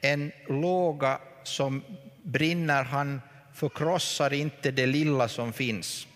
en 0.00 0.32
låga 0.48 1.18
som 1.42 1.84
brinner, 2.22 2.84
han 2.84 3.20
förkrossar 3.54 4.32
inte 4.32 4.70
det 4.70 4.86
lilla 4.86 5.28
som 5.28 5.52
finns. 5.52 6.06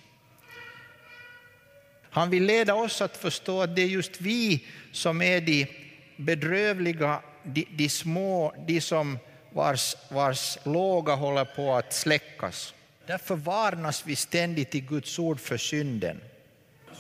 Han 2.11 2.31
vill 2.31 2.45
leda 2.45 2.75
oss 2.75 3.03
att 3.03 3.17
förstå 3.17 3.63
att 3.63 3.77
det 3.77 3.83
är 3.83 3.87
just 3.87 4.21
vi 4.21 4.65
som 4.93 5.23
är 5.23 5.41
de 5.41 5.67
bedrövliga, 6.17 7.23
de, 7.43 7.67
de 7.71 7.89
små, 7.89 8.55
de 8.67 8.81
som 8.81 9.19
vars, 9.51 9.97
vars 10.09 10.59
låga 10.65 11.15
håller 11.15 11.45
på 11.45 11.75
att 11.75 11.93
släckas. 11.93 12.75
Därför 13.07 13.37
varnas 13.37 14.07
vi 14.07 14.17
ständigt 14.17 14.75
i 14.75 14.81
Guds 14.81 15.19
ord 15.19 15.41
för 15.41 15.57
synden. 15.57 16.21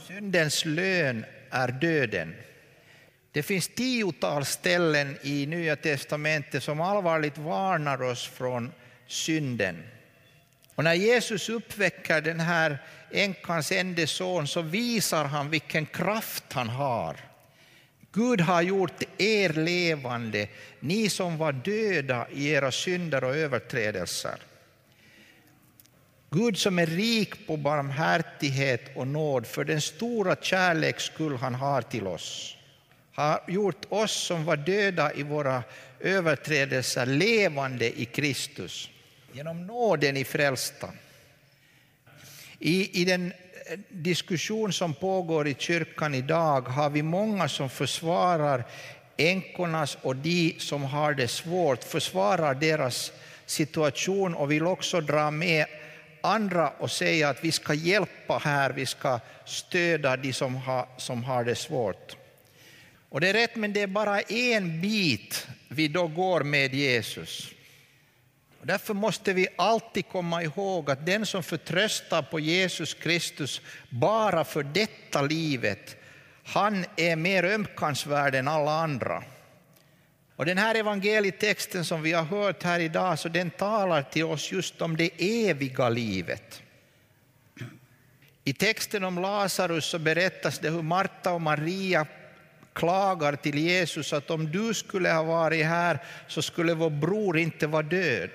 Syndens 0.06 0.64
lön 0.64 1.24
är 1.50 1.68
döden. 1.68 2.34
Det 3.32 3.42
finns 3.42 3.68
tiotals 3.68 4.48
ställen 4.48 5.16
i 5.22 5.46
Nya 5.46 5.76
testamentet 5.76 6.62
som 6.62 6.80
allvarligt 6.80 7.38
varnar 7.38 8.02
oss 8.02 8.26
från 8.26 8.72
synden. 9.06 9.82
Och 10.74 10.84
när 10.84 10.94
Jesus 10.94 11.48
uppväcker 11.48 12.20
den 12.20 12.40
här 12.40 12.78
änkans 13.10 13.72
enda 13.72 14.06
son 14.06 14.46
så 14.46 14.62
visar 14.62 15.24
han 15.24 15.50
vilken 15.50 15.86
kraft 15.86 16.52
han 16.52 16.68
har. 16.68 17.16
Gud 18.12 18.40
har 18.40 18.62
gjort 18.62 19.02
er 19.18 19.52
levande, 19.52 20.48
ni 20.80 21.08
som 21.08 21.38
var 21.38 21.52
döda 21.52 22.26
i 22.30 22.48
era 22.48 22.72
synder 22.72 23.24
och 23.24 23.36
överträdelser. 23.36 24.38
Gud 26.30 26.58
som 26.58 26.78
är 26.78 26.86
rik 26.86 27.46
på 27.46 27.56
barmhärtighet 27.56 28.96
och 28.96 29.06
nåd 29.06 29.46
för 29.46 29.64
den 29.64 29.80
stora 29.80 30.36
kärleks 30.36 31.04
skull 31.04 31.36
han 31.36 31.54
har 31.54 31.82
till 31.82 32.06
oss 32.06 32.56
har 33.14 33.42
gjort 33.48 33.86
oss 33.88 34.12
som 34.12 34.44
var 34.44 34.56
döda 34.56 35.12
i 35.12 35.22
våra 35.22 35.62
överträdelser 36.00 37.06
levande 37.06 38.00
i 38.00 38.04
Kristus. 38.04 38.90
Genom 39.32 39.66
nåden 39.66 40.16
i 40.16 40.24
frälsta. 40.24 40.88
I, 42.58 43.02
I 43.02 43.04
den 43.04 43.32
eh, 43.66 43.78
diskussion 43.88 44.72
som 44.72 44.94
pågår 44.94 45.48
i 45.48 45.54
kyrkan 45.58 46.14
idag 46.14 46.60
har 46.60 46.90
vi 46.90 47.02
många 47.02 47.48
som 47.48 47.70
försvarar 47.70 48.64
änkornas 49.16 49.98
och 50.02 50.16
de 50.16 50.56
som 50.58 50.84
har 50.84 51.14
det 51.14 51.28
svårt, 51.28 51.84
försvarar 51.84 52.54
deras 52.54 53.12
situation 53.46 54.34
och 54.34 54.50
vill 54.50 54.66
också 54.66 55.00
dra 55.00 55.30
med 55.30 55.66
andra 56.20 56.68
och 56.68 56.90
säga 56.90 57.28
att 57.28 57.44
vi 57.44 57.52
ska 57.52 57.74
hjälpa 57.74 58.38
här, 58.38 58.70
vi 58.70 58.86
ska 58.86 59.20
stödja 59.44 60.16
de 60.16 60.32
som 60.32 60.56
har, 60.56 60.88
som 60.96 61.24
har 61.24 61.44
det 61.44 61.54
svårt. 61.54 62.16
Och 63.10 63.20
det 63.20 63.28
är 63.28 63.32
rätt, 63.32 63.56
men 63.56 63.72
det 63.72 63.80
är 63.80 63.86
bara 63.86 64.20
en 64.20 64.80
bit 64.80 65.48
vi 65.68 65.88
då 65.88 66.06
går 66.06 66.42
med 66.42 66.74
Jesus. 66.74 67.50
Och 68.60 68.66
därför 68.66 68.94
måste 68.94 69.32
vi 69.32 69.48
alltid 69.56 70.08
komma 70.08 70.42
ihåg 70.42 70.90
att 70.90 71.06
den 71.06 71.26
som 71.26 71.42
förtröstar 71.42 72.22
på 72.22 72.40
Jesus 72.40 72.94
Kristus 72.94 73.60
bara 73.88 74.44
för 74.44 74.62
detta 74.62 75.22
livet, 75.22 75.96
han 76.44 76.84
är 76.96 77.16
mer 77.16 77.44
ömkansvärd 77.44 78.34
än 78.34 78.48
alla 78.48 78.70
andra. 78.70 79.24
Och 80.36 80.46
den 80.46 80.58
här 80.58 80.74
evangelietexten 80.74 81.84
som 81.84 82.02
vi 82.02 82.12
har 82.12 82.24
hört 82.24 82.62
här 82.62 82.80
idag, 82.80 83.18
så 83.18 83.28
den 83.28 83.50
talar 83.50 84.02
till 84.02 84.24
oss 84.24 84.52
just 84.52 84.82
om 84.82 84.96
det 84.96 85.10
eviga 85.48 85.88
livet. 85.88 86.62
I 88.44 88.52
texten 88.52 89.04
om 89.04 89.18
Lazarus 89.18 89.84
så 89.84 89.98
berättas 89.98 90.58
det 90.58 90.70
hur 90.70 90.82
Marta 90.82 91.32
och 91.32 91.40
Maria 91.40 92.06
klagar 92.72 93.36
till 93.36 93.58
Jesus 93.58 94.12
att 94.12 94.30
om 94.30 94.52
du 94.52 94.74
skulle 94.74 95.10
ha 95.10 95.22
varit 95.22 95.66
här 95.66 95.98
så 96.28 96.42
skulle 96.42 96.74
vår 96.74 96.90
bror 96.90 97.38
inte 97.38 97.66
vara 97.66 97.82
död. 97.82 98.30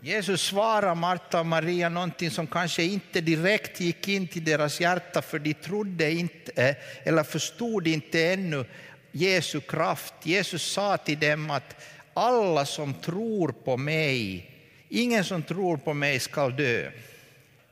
Jesus 0.00 0.42
svarar 0.42 0.94
Marta 0.94 1.40
och 1.40 1.46
Maria 1.46 1.88
någonting 1.88 2.30
som 2.30 2.46
kanske 2.46 2.82
inte 2.82 3.20
direkt 3.20 3.80
gick 3.80 4.08
in 4.08 4.28
till 4.28 4.44
deras 4.44 4.80
hjärta 4.80 5.22
för 5.22 5.38
de 5.38 5.54
trodde 5.54 6.10
inte 6.10 6.76
eller 7.02 7.22
förstod 7.22 7.86
inte 7.86 8.26
ännu 8.26 8.64
Jesu 9.12 9.60
kraft. 9.60 10.14
Jesus 10.22 10.62
sa 10.62 10.96
till 10.96 11.18
dem 11.18 11.50
att 11.50 11.76
alla 12.14 12.64
som 12.64 12.94
tror 12.94 13.48
på 13.64 13.76
mig, 13.76 14.50
ingen 14.88 15.24
som 15.24 15.42
tror 15.42 15.76
på 15.76 15.94
mig 15.94 16.20
skall 16.20 16.56
dö. 16.56 16.90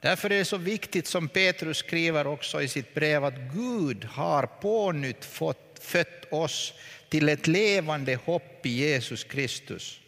Därför 0.01 0.33
är 0.33 0.39
det 0.39 0.45
så 0.45 0.57
viktigt 0.57 1.07
som 1.07 1.29
Petrus 1.29 1.79
skriver 1.79 2.27
också 2.27 2.63
i 2.63 2.69
sitt 2.69 2.95
brev 2.95 3.25
att 3.25 3.39
Gud 3.55 4.05
har 4.05 4.47
på 4.47 4.93
nytt 4.93 5.25
fått, 5.25 5.63
fött 5.85 6.33
oss 6.33 6.73
till 7.09 7.29
ett 7.29 7.47
levande 7.47 8.14
hopp 8.25 8.66
i 8.66 8.70
Jesus 8.70 9.25
Kristus. 9.25 10.01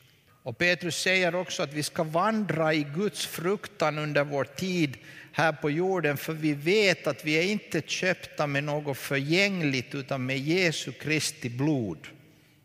Och 0.42 0.58
Petrus 0.58 0.96
säger 0.96 1.34
också 1.34 1.62
att 1.62 1.72
vi 1.72 1.82
ska 1.82 2.02
vandra 2.02 2.74
i 2.74 2.86
Guds 2.94 3.26
fruktan 3.26 3.98
under 3.98 4.24
vår 4.24 4.44
tid 4.44 4.96
här 5.32 5.52
på 5.52 5.70
jorden, 5.70 6.16
för 6.16 6.32
vi 6.32 6.52
vet 6.52 7.06
att 7.06 7.24
vi 7.24 7.34
är 7.34 7.42
inte 7.42 7.82
köpta 7.86 8.46
med 8.46 8.64
något 8.64 8.98
förgängligt 8.98 9.94
utan 9.94 10.26
med 10.26 10.38
Jesu 10.38 10.92
Kristi 10.92 11.48
blod. 11.48 11.98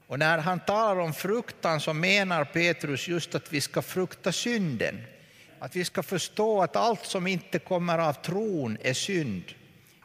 Och 0.08 0.19
när 0.19 0.38
han 0.38 0.60
talar 0.60 1.02
om 1.02 1.13
fruktan 1.13 1.82
så 1.82 1.93
menar 1.93 2.45
Petrus 2.45 3.08
just 3.08 3.36
att 3.36 3.54
vi 3.54 3.62
ska 3.62 3.82
frukta 3.82 4.32
synden. 4.32 5.04
Att 5.60 5.76
vi 5.76 5.86
ska 5.86 6.04
förstå 6.04 6.62
att 6.62 6.76
allt 6.76 7.06
som 7.06 7.28
inte 7.28 7.60
kommer 7.60 7.97
av 7.97 8.13
tron 8.13 8.78
är 8.82 8.93
synd. 8.93 9.43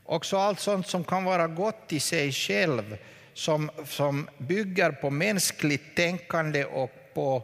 Också 0.06 0.36
allt 0.36 0.60
sånt 0.60 0.86
som 0.86 1.04
kan 1.04 1.24
vara 1.24 1.46
gott 1.46 1.92
i 1.92 2.00
sig 2.00 2.32
själv, 2.32 2.96
som, 3.34 3.70
som 3.86 4.28
bygger 4.38 4.92
på 4.92 5.10
mänskligt 5.10 5.96
tänkande 5.96 6.64
och 6.64 6.90
på 7.14 7.42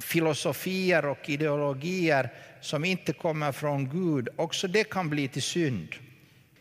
filosofier 0.00 1.06
och 1.06 1.28
ideologier 1.28 2.32
som 2.60 2.84
inte 2.84 3.12
kommer 3.12 3.52
från 3.52 3.88
Gud, 3.88 4.28
också 4.36 4.68
det 4.68 4.84
kan 4.84 5.10
bli 5.10 5.28
till 5.28 5.42
synd. 5.42 5.94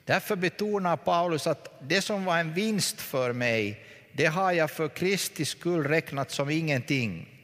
Därför 0.05 0.35
betonar 0.35 0.97
Paulus 0.97 1.47
att 1.47 1.79
det 1.81 2.01
som 2.01 2.25
var 2.25 2.37
en 2.37 2.53
vinst 2.53 3.01
för 3.01 3.33
mig, 3.33 3.85
det 4.13 4.25
har 4.25 4.51
jag 4.51 4.71
för 4.71 4.87
Kristi 4.87 5.45
skull 5.45 5.83
räknat 5.83 6.31
som 6.31 6.49
ingenting. 6.49 7.36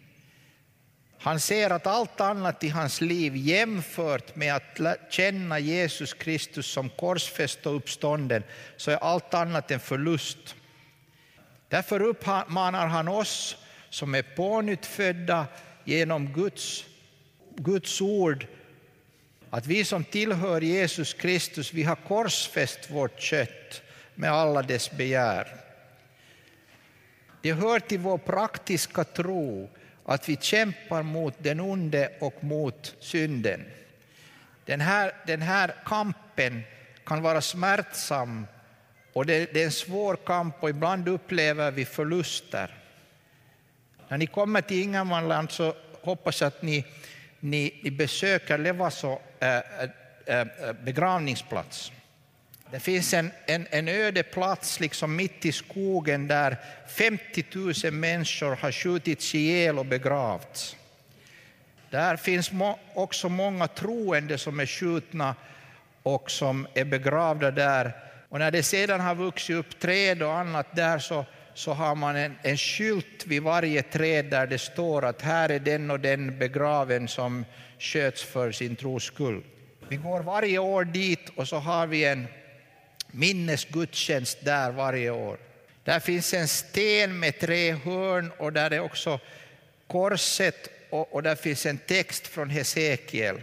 Han 1.24 1.40
ser 1.40 1.70
att 1.70 1.88
allt 1.88 2.22
annat 2.22 2.64
i 2.64 2.70
hans 2.70 3.02
liv 3.02 3.36
jämfört 3.36 4.36
med 4.36 4.56
att 4.56 4.80
känna 5.10 5.60
Jesus 5.60 6.14
Kristus 6.14 6.68
som 6.68 6.90
korsfäst 6.90 7.66
och 7.66 7.76
uppstånden, 7.76 8.44
så 8.78 8.92
är 8.92 8.96
allt 8.96 9.34
annat 9.34 9.72
en 9.72 9.80
förlust. 9.80 10.56
Därför 11.68 12.02
uppmanar 12.02 12.88
han 12.88 13.08
oss 13.08 13.58
som 13.90 14.16
är 14.16 14.22
pånyttfödda 14.22 15.48
genom 15.84 16.34
Guds, 16.34 16.86
Guds 17.56 18.02
ord 18.02 18.48
att 19.50 19.68
vi 19.68 19.86
som 19.86 20.04
tillhör 20.04 20.62
Jesus 20.62 21.14
Kristus, 21.14 21.74
vi 21.74 21.84
har 21.84 21.96
korsfäst 21.96 22.92
vårt 22.92 23.22
kött 23.22 23.82
med 24.16 24.32
alla 24.32 24.62
dess 24.62 24.92
begär. 24.92 25.48
Det 27.42 27.54
hör 27.54 27.80
till 27.80 28.00
vår 28.00 28.18
praktiska 28.18 29.04
tro 29.04 29.70
att 30.06 30.30
vi 30.30 30.38
kämpar 30.42 31.04
mot 31.04 31.34
den 31.38 31.60
onde 31.60 32.12
och 32.20 32.44
mot 32.44 32.96
synden. 33.00 33.66
Den 34.66 34.82
här, 34.82 35.12
den 35.28 35.42
här 35.42 35.76
kampen 35.86 36.64
kan 37.06 37.22
vara 37.22 37.42
smärtsam 37.42 38.48
och 39.14 39.26
det, 39.26 39.54
det 39.54 39.62
är 39.62 39.66
en 39.66 39.72
svår 39.72 40.16
kamp 40.16 40.56
och 40.60 40.70
ibland 40.70 41.08
upplever 41.08 41.72
vi 41.72 41.86
förluster. 41.86 42.78
När 44.08 44.18
ni 44.18 44.28
kommer 44.28 44.62
till 44.62 44.82
Ingermanland 44.82 45.52
så 45.52 45.76
hoppas 46.02 46.42
jag 46.42 46.48
att 46.48 46.62
ni, 46.62 46.86
ni, 47.40 47.80
ni 47.84 47.92
besöker 47.92 48.58
Levaso 48.58 49.20
äh, 49.40 49.58
äh, 50.26 50.48
begravningsplats. 50.84 51.92
Det 52.74 52.80
finns 52.80 53.14
en, 53.14 53.32
en, 53.46 53.68
en 53.70 53.88
öde 53.88 54.24
plats 54.24 54.80
liksom 54.80 55.16
mitt 55.16 55.46
i 55.46 55.52
skogen 55.52 56.28
där 56.28 56.58
50 56.88 57.46
000 57.84 57.94
människor 57.94 58.56
har 58.56 58.72
skjutits 58.72 59.36
ihjäl 59.36 59.80
och 59.80 59.86
begravts. 59.86 60.76
Där 61.90 62.16
finns 62.18 62.52
må, 62.52 62.80
också 62.94 63.30
många 63.30 63.68
troende 63.68 64.38
som 64.38 64.60
är 64.60 64.66
skjutna 64.66 65.36
och 66.04 66.32
som 66.32 66.68
är 66.74 66.86
begravda 66.86 67.52
där. 67.52 67.92
Och 68.30 68.40
när 68.40 68.52
det 68.52 68.64
sedan 68.64 69.00
har 69.00 69.16
vuxit 69.16 69.56
upp 69.56 69.80
träd 69.80 70.24
och 70.24 70.34
annat 70.34 70.76
där 70.76 71.00
så 71.00 71.26
så 71.54 71.74
har 71.74 71.96
man 71.96 72.16
en, 72.16 72.36
en 72.42 72.58
skylt 72.58 73.28
vid 73.28 73.44
varje 73.44 73.82
träd 73.82 74.26
där 74.26 74.48
det 74.48 74.58
står 74.58 75.06
att 75.06 75.22
här 75.22 75.50
är 75.52 75.60
den 75.60 75.92
och 75.92 76.00
den 76.00 76.40
begraven 76.40 77.08
som 77.08 77.46
sköts 77.80 78.24
för 78.24 78.52
sin 78.52 78.76
tros 78.76 79.04
skull. 79.04 79.44
Vi 79.90 79.96
går 79.96 80.24
varje 80.24 80.60
år 80.60 80.86
dit 80.86 81.30
och 81.36 81.48
så 81.48 81.58
har 81.58 81.88
vi 81.88 82.06
en 82.06 82.28
minnesgudstjänst 83.14 84.38
där 84.46 84.72
varje 84.72 85.10
år. 85.10 85.38
Där 85.84 86.00
finns 86.00 86.34
en 86.34 86.48
sten 86.48 87.20
med 87.20 87.40
tre 87.40 87.72
hörn 87.72 88.32
och 88.38 88.54
där 88.54 88.72
är 88.72 88.80
också 88.80 89.20
korset 89.88 90.70
och, 90.90 91.14
och 91.14 91.24
där 91.24 91.36
finns 91.36 91.66
en 91.66 91.78
text 91.78 92.28
från 92.28 92.50
Hesekiel. 92.50 93.42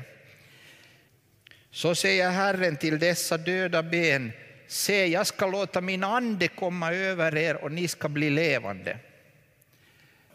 Så 1.70 1.94
säger 1.94 2.30
Herren 2.30 2.76
till 2.76 2.98
dessa 2.98 3.38
döda 3.38 3.82
ben, 3.82 4.32
Se, 4.66 5.06
jag 5.06 5.26
ska 5.26 5.46
låta 5.46 5.80
min 5.80 6.04
ande 6.04 6.48
komma 6.48 6.92
över 6.92 7.36
er 7.36 7.54
och 7.54 7.72
ni 7.72 7.88
ska 7.88 8.08
bli 8.08 8.30
levande. 8.30 8.98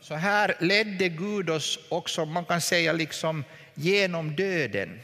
Så 0.02 0.16
här 0.16 0.56
ledde 0.60 1.10
Gud 1.10 1.50
oss 1.50 1.80
också, 1.90 2.26
man 2.26 2.46
kan 2.46 2.62
säga 2.62 2.94
liksom 2.94 3.44
genom 3.74 4.36
döden. 4.36 5.00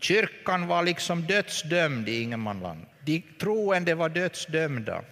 Kyrkan 0.00 0.66
var 0.66 0.82
liksom 0.82 1.26
dödsdömd 1.26 2.08
i 2.08 2.22
Ingermanland. 2.22 2.86
De 3.04 3.22
troende 3.40 3.94
var 3.94 4.08
dödsdömda. 4.08 5.02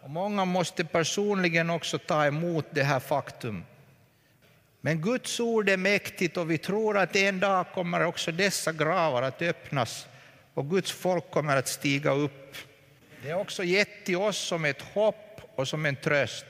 Och 0.00 0.10
många 0.10 0.44
måste 0.44 0.84
personligen 0.84 1.70
också 1.70 1.98
ta 1.98 2.26
emot 2.26 2.66
det 2.70 2.82
här 2.82 3.00
faktum. 3.00 3.64
Men 4.80 5.02
Guds 5.02 5.40
ord 5.40 5.68
är 5.68 5.76
mäktigt 5.76 6.36
och 6.36 6.50
vi 6.50 6.58
tror 6.58 6.98
att 6.98 7.16
en 7.16 7.40
dag 7.40 7.66
kommer 7.74 8.04
också 8.04 8.32
dessa 8.32 8.72
gravar 8.72 9.22
att 9.22 9.42
öppnas 9.42 10.06
och 10.54 10.70
Guds 10.70 10.92
folk 10.92 11.30
kommer 11.30 11.56
att 11.56 11.68
stiga 11.68 12.10
upp. 12.10 12.56
Det 13.22 13.30
är 13.30 13.38
också 13.38 13.64
gett 13.64 14.04
till 14.04 14.16
oss 14.16 14.38
som 14.38 14.64
ett 14.64 14.82
hopp 14.82 15.40
och 15.54 15.68
som 15.68 15.86
en 15.86 15.96
tröst. 15.96 16.46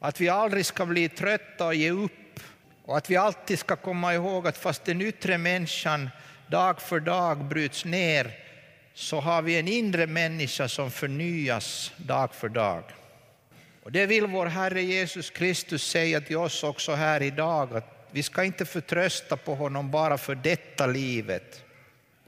Att 0.00 0.20
vi 0.20 0.28
aldrig 0.28 0.66
ska 0.66 0.86
bli 0.86 1.08
trötta 1.08 1.66
och 1.66 1.74
ge 1.74 1.90
upp 1.90 2.40
och 2.84 2.96
att 2.96 3.10
vi 3.10 3.16
alltid 3.16 3.58
ska 3.58 3.76
komma 3.76 4.14
ihåg 4.14 4.46
att 4.46 4.56
fast 4.56 4.84
den 4.84 5.02
yttre 5.02 5.38
människan 5.38 6.10
dag 6.46 6.80
för 6.80 7.00
dag 7.00 7.44
bryts 7.44 7.84
ner 7.84 8.47
så 8.98 9.20
har 9.20 9.42
vi 9.42 9.58
en 9.58 9.68
inre 9.68 10.06
människa 10.06 10.68
som 10.68 10.90
förnyas 10.90 11.92
dag 11.96 12.34
för 12.34 12.48
dag. 12.48 12.82
Och 13.82 13.92
det 13.92 14.06
vill 14.06 14.26
vår 14.26 14.46
Herre 14.46 14.82
Jesus 14.82 15.30
Kristus 15.30 15.90
säga 15.90 16.20
till 16.20 16.36
oss 16.36 16.64
också 16.64 16.92
här 16.92 17.22
idag 17.22 17.76
att 17.76 18.08
vi 18.10 18.22
ska 18.22 18.44
inte 18.44 18.64
förtrösta 18.64 19.36
på 19.36 19.54
honom 19.54 19.90
bara 19.90 20.18
för 20.18 20.34
detta 20.34 20.86
livet 20.86 21.64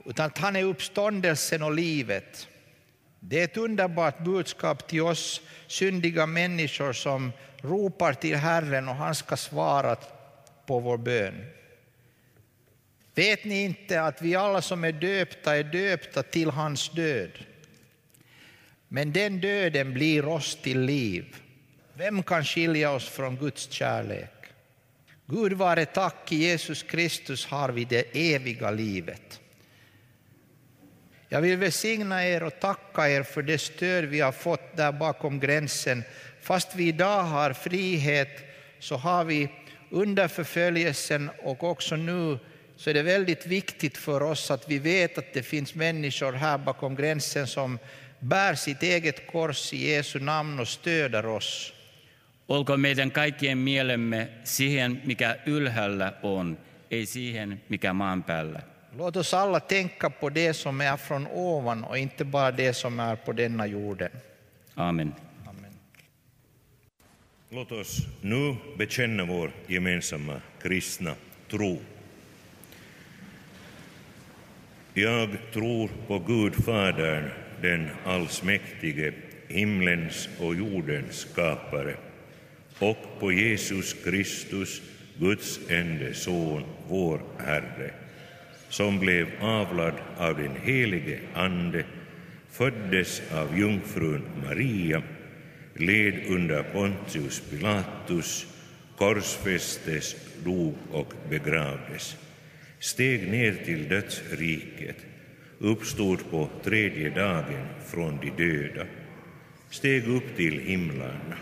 utan 0.04 0.26
att 0.26 0.38
han 0.38 0.56
är 0.56 0.64
uppståndelsen 0.64 1.62
och 1.62 1.74
livet. 1.74 2.48
Det 3.20 3.40
är 3.40 3.44
ett 3.44 3.56
underbart 3.56 4.18
budskap 4.18 4.88
till 4.88 5.02
oss 5.02 5.40
syndiga 5.66 6.26
människor 6.26 6.92
som 6.92 7.32
ropar 7.56 8.12
till 8.12 8.36
Herren 8.36 8.88
och 8.88 8.94
han 8.94 9.14
ska 9.14 9.36
svara 9.36 9.96
på 10.66 10.80
vår 10.80 10.96
bön. 10.96 11.44
Vet 13.14 13.44
ni 13.44 13.64
inte 13.64 14.02
att 14.02 14.22
vi 14.22 14.34
alla 14.34 14.62
som 14.62 14.84
är 14.84 14.92
döpta 14.92 15.56
är 15.56 15.64
döpta 15.64 16.22
till 16.22 16.50
hans 16.50 16.88
död? 16.88 17.30
Men 18.88 19.12
den 19.12 19.40
döden 19.40 19.94
blir 19.94 20.24
oss 20.24 20.58
till 20.62 20.80
liv. 20.80 21.36
Vem 21.94 22.22
kan 22.22 22.44
skilja 22.44 22.90
oss 22.90 23.08
från 23.08 23.36
Guds 23.36 23.70
kärlek? 23.70 24.32
Gud 25.26 25.52
vare 25.52 25.86
tack, 25.86 26.32
i 26.32 26.36
Jesus 26.36 26.82
Kristus 26.82 27.46
har 27.46 27.68
vi 27.68 27.84
det 27.84 28.34
eviga 28.34 28.70
livet. 28.70 29.40
Jag 31.28 31.40
vill 31.40 31.56
välsigna 31.56 32.26
er 32.26 32.42
och 32.42 32.60
tacka 32.60 33.08
er 33.08 33.22
för 33.22 33.42
det 33.42 33.58
stöd 33.58 34.04
vi 34.04 34.20
har 34.20 34.32
fått 34.32 34.76
där 34.76 34.92
bakom 34.92 35.40
gränsen. 35.40 36.02
Fast 36.40 36.76
vi 36.76 36.88
idag 36.88 37.22
har 37.22 37.52
frihet 37.52 38.28
så 38.78 38.96
har 38.96 39.24
vi 39.24 39.48
under 39.90 40.28
förföljelsen 40.28 41.30
och 41.42 41.64
också 41.64 41.96
nu 41.96 42.38
så 42.80 42.90
är 42.90 42.94
det 42.94 43.02
väldigt 43.02 43.46
viktigt 43.46 43.98
för 43.98 44.22
oss 44.22 44.50
att 44.50 44.68
vi 44.68 44.78
vet 44.78 45.18
att 45.18 45.32
det 45.32 45.42
finns 45.42 45.74
människor 45.74 46.32
här 46.32 46.58
bakom 46.58 46.94
gränsen 46.94 47.46
som 47.46 47.78
bär 48.18 48.54
sitt 48.54 48.82
eget 48.82 49.26
kors 49.26 49.72
i 49.72 49.90
Jesu 49.90 50.18
namn 50.18 50.60
och 50.60 50.68
stöder 50.68 51.26
oss. 51.26 51.72
Olkoon 52.48 52.80
meidän 52.80 53.10
kaikkien 53.10 53.58
mielemme 53.58 54.28
siihen, 54.44 55.02
mikä 55.04 55.36
ylhäällä 55.46 56.12
on, 56.22 56.58
ei 56.90 57.06
siihen, 57.06 57.60
mikä 57.68 57.92
maan 57.92 58.22
päällä. 58.22 58.62
Låt 58.98 59.16
oss 59.16 59.34
alla 59.34 59.60
tänka 59.60 60.10
på 60.10 60.34
det 60.34 60.54
som 60.54 60.80
är 60.80 60.96
från 60.96 61.28
ovan 61.32 61.84
och 61.84 61.98
inte 61.98 62.24
bara 62.24 62.56
det 62.56 62.76
som 62.76 63.00
är 63.00 63.16
på 63.16 63.36
denna 63.36 63.66
jorden. 63.66 64.10
Amen. 64.74 65.14
Amen. 65.46 65.72
Låt 67.50 67.72
oss 67.72 68.06
nu 68.20 68.56
bekänna 68.78 69.24
vår 69.24 69.52
gemensamma 69.68 70.40
kristna 70.62 71.14
tro. 71.50 71.78
Jag 75.00 75.28
tror 75.52 75.90
på 76.06 76.18
Gud 76.18 76.54
Fadern, 76.64 77.30
den 77.62 77.88
allsmäktige, 78.04 79.12
himlens 79.48 80.28
och 80.40 80.54
jordens 80.54 81.16
skapare, 81.16 81.94
och 82.78 82.96
på 83.20 83.32
Jesus 83.32 83.94
Kristus, 84.04 84.82
Guds 85.18 85.60
enda 85.68 86.14
son, 86.14 86.64
vår 86.88 87.20
Herre, 87.38 87.90
som 88.68 88.98
blev 88.98 89.28
avlad 89.40 89.94
av 90.18 90.36
den 90.36 90.56
helige 90.62 91.18
Ande, 91.34 91.84
föddes 92.50 93.22
av 93.32 93.58
jungfrun 93.58 94.22
Maria, 94.44 95.02
led 95.74 96.14
under 96.28 96.62
Pontius 96.62 97.42
Pilatus, 97.50 98.46
korsfästes, 98.96 100.16
dog 100.44 100.74
och 100.92 101.14
begravdes, 101.28 102.16
steg 102.80 103.30
ner 103.30 103.54
till 103.64 103.88
dödsriket, 103.88 104.96
uppstod 105.58 106.30
på 106.30 106.48
tredje 106.64 107.10
dagen 107.10 107.66
från 107.86 108.18
de 108.20 108.30
döda, 108.30 108.86
steg 109.70 110.08
upp 110.08 110.36
till 110.36 110.60
himlarna, 110.60 111.36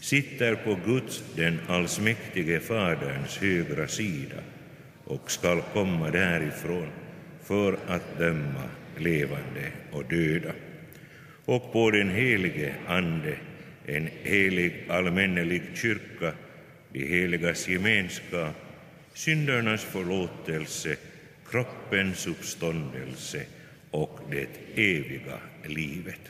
sitter 0.00 0.54
på 0.54 0.78
Guds, 0.86 1.24
den 1.36 1.60
allsmäktige 1.68 2.60
Faderns 2.60 3.38
högra 3.38 3.88
sida 3.88 4.36
och 5.04 5.30
skall 5.30 5.62
komma 5.72 6.10
därifrån 6.10 6.88
för 7.42 7.78
att 7.86 8.18
döma 8.18 8.64
levande 8.98 9.72
och 9.92 10.04
döda. 10.04 10.52
Och 11.44 11.72
på 11.72 11.90
den 11.90 12.10
helige 12.10 12.74
Ande, 12.86 13.36
en 13.86 14.08
helig 14.22 14.84
allmännelig 14.88 15.62
kyrka, 15.74 16.32
de 16.92 17.06
heligas 17.06 17.68
gemenskap, 17.68 18.69
syndernas 19.14 19.84
förlåtelse, 19.84 20.96
kroppens 21.50 22.26
uppståndelse 22.26 23.44
och 23.90 24.20
det 24.30 24.48
eviga 24.74 25.38
livet. 25.64 26.20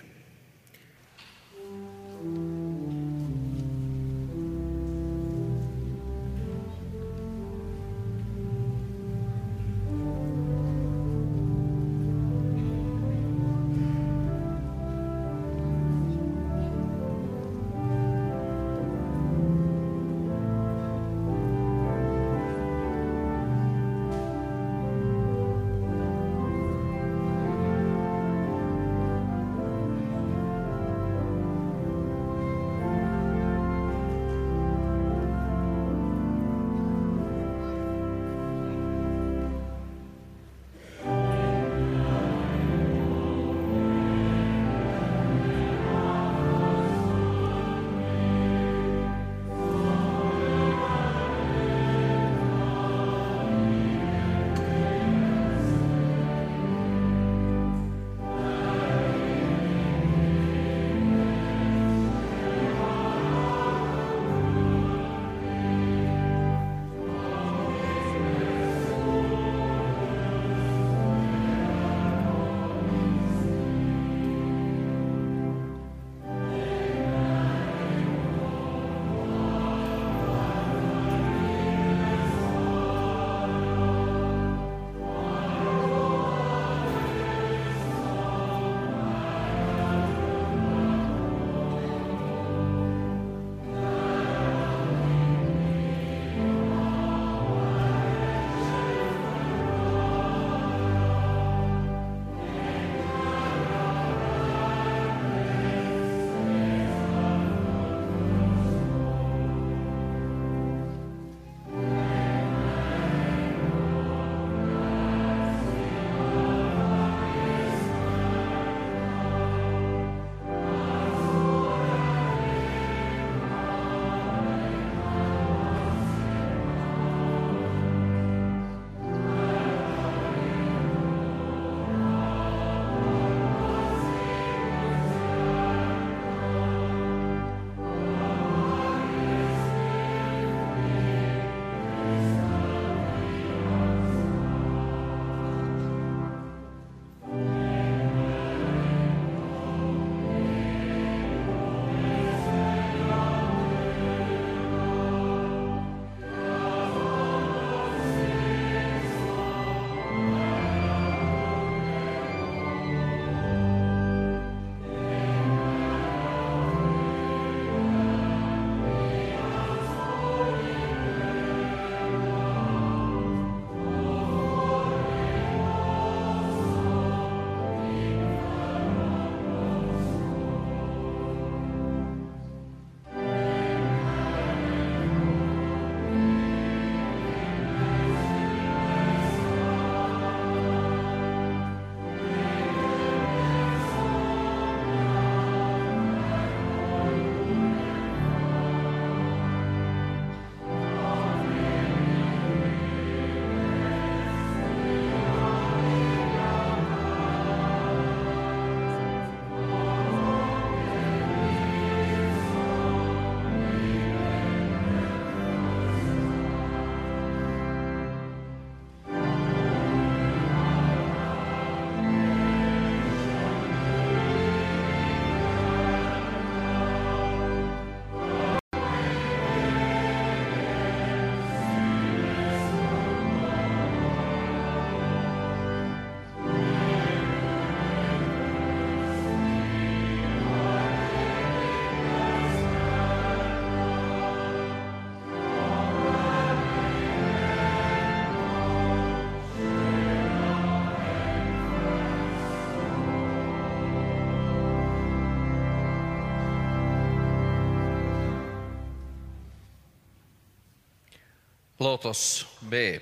Låt 261.83 262.05
oss 262.05 262.47
be. 262.61 263.01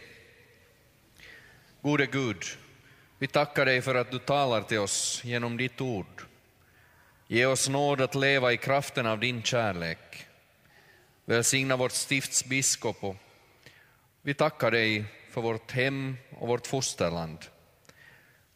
Gode 1.83 2.07
Gud, 2.07 2.45
vi 3.19 3.27
tackar 3.27 3.67
dig 3.67 3.83
för 3.83 3.95
att 3.95 4.11
du 4.11 4.19
talar 4.19 4.63
till 4.63 4.79
oss 4.79 5.21
genom 5.25 5.57
ditt 5.57 5.81
ord. 5.81 6.23
Ge 7.27 7.47
oss 7.47 7.69
nåd 7.69 8.01
att 8.01 8.15
leva 8.15 8.53
i 8.53 8.57
kraften 8.57 9.07
av 9.07 9.19
din 9.19 9.43
kärlek. 9.43 10.27
Välsigna 11.25 11.77
vårt 11.77 11.93
stifts 11.93 12.45
biskop 12.45 13.05
och 13.05 13.17
vi 14.23 14.35
tackar 14.35 14.71
dig 14.71 15.05
för 15.31 15.41
vårt 15.41 15.73
hem 15.73 16.17
och 16.39 16.49
vårt 16.49 16.67
fosterland. 16.67 17.39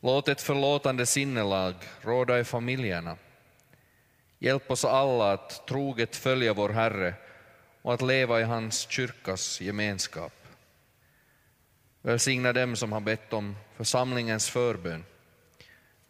Låt 0.01 0.29
ett 0.29 0.43
förlåtande 0.43 1.07
sinnelag 1.07 1.75
råda 2.01 2.41
i 2.41 2.45
familjerna. 2.45 3.17
Hjälp 4.39 4.71
oss 4.71 4.85
alla 4.85 5.33
att 5.33 5.67
troget 5.67 6.17
följa 6.17 6.55
vår 6.55 6.69
Herre 6.69 7.15
och 7.83 7.95
att 7.95 8.03
leva 8.03 8.41
i 8.41 8.45
hans 8.45 8.91
kyrkas 8.91 9.61
gemenskap. 9.61 10.33
Välsigna 12.03 12.53
dem 12.53 12.77
som 12.77 12.93
har 12.93 13.01
bett 13.01 13.33
om 13.33 13.57
församlingens 13.77 14.51
förbön, 14.51 15.05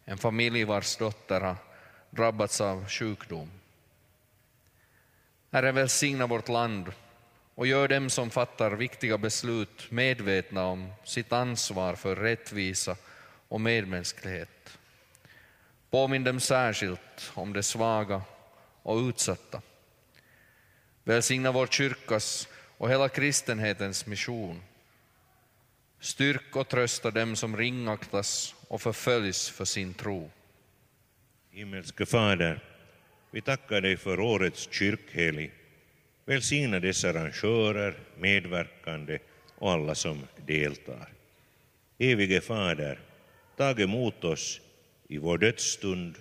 en 0.05 0.17
familj 0.17 0.63
vars 0.63 0.97
dotter 0.97 1.41
har 1.41 1.55
drabbats 2.09 2.61
av 2.61 2.87
sjukdom. 2.89 3.51
Herre, 5.51 5.71
välsigna 5.71 6.27
vårt 6.27 6.49
land 6.49 6.91
och 7.55 7.67
gör 7.67 7.87
dem 7.87 8.09
som 8.09 8.29
fattar 8.29 8.71
viktiga 8.71 9.17
beslut 9.17 9.91
medvetna 9.91 10.65
om 10.65 10.93
sitt 11.03 11.33
ansvar 11.33 11.95
för 11.95 12.15
rättvisa 12.15 12.95
och 13.47 13.61
medmänsklighet. 13.61 14.77
Påminn 15.89 16.23
dem 16.23 16.39
särskilt 16.39 17.31
om 17.33 17.53
de 17.53 17.63
svaga 17.63 18.21
och 18.83 18.97
utsatta. 18.97 19.61
Välsigna 21.03 21.51
vår 21.51 21.67
kyrkas 21.67 22.47
och 22.77 22.89
hela 22.89 23.09
kristenhetens 23.09 24.05
mission. 24.05 24.61
Styrk 25.99 26.55
och 26.55 26.67
trösta 26.67 27.11
dem 27.11 27.35
som 27.35 27.57
ringaktas 27.57 28.55
och 28.67 28.81
förföljs 28.81 29.49
för 29.49 29.65
sin 29.65 29.93
tro. 29.93 30.31
Himmelske 31.51 32.05
Fader, 32.05 32.59
vi 33.31 33.41
tackar 33.41 33.81
dig 33.81 33.97
för 33.97 34.19
årets 34.19 34.69
kyrkhelg. 34.71 35.51
Välsigna 36.25 36.79
dessa 36.79 37.09
arrangörer, 37.09 37.99
medverkande 38.17 39.19
och 39.55 39.71
alla 39.71 39.95
som 39.95 40.27
deltar. 40.45 41.09
Evige 41.97 42.41
Fader, 42.41 42.99
tag 43.57 43.79
emot 43.79 44.23
oss 44.23 44.61
i 45.07 45.17
vår 45.17 45.37
dödsstund 45.37 46.15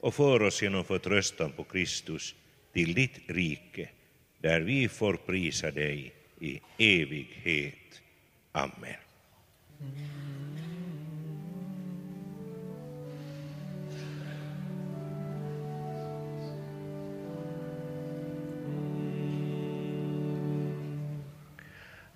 och 0.00 0.14
för 0.14 0.42
oss 0.42 0.62
genom 0.62 0.84
förtröstan 0.84 1.52
på 1.52 1.64
Kristus 1.64 2.34
till 2.72 2.94
ditt 2.94 3.18
rike, 3.26 3.88
där 4.40 4.60
vi 4.60 4.88
får 4.88 5.14
prisa 5.14 5.70
dig 5.70 6.12
i 6.40 6.60
evighet. 6.78 8.02
Amen. 8.52 8.96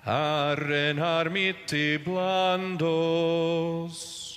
Herren 0.04 0.98
är 0.98 1.28
mitt 1.28 1.72
ibland 1.72 2.82
oss. 2.82 4.33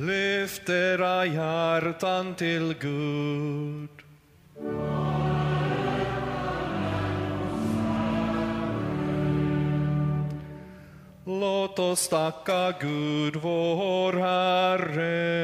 Lyft 0.00 0.68
era 0.68 1.26
hjärtan 1.26 2.34
till 2.34 2.74
Gud. 2.80 3.88
Låt 11.24 11.78
oss 11.78 12.08
tacka 12.08 12.74
Gud, 12.80 13.36
vår 13.36 14.12
Herre. 14.12 15.38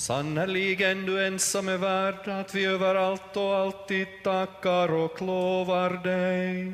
Sannerligen, 0.00 1.06
du 1.06 1.26
ensam 1.26 1.68
är 1.68 1.76
värd 1.76 2.28
att 2.28 2.54
vi 2.54 2.64
överallt 2.64 3.36
och 3.36 3.56
alltid 3.56 4.06
tackar 4.24 4.92
och 4.92 5.22
lovar 5.22 5.90
dig. 5.90 6.72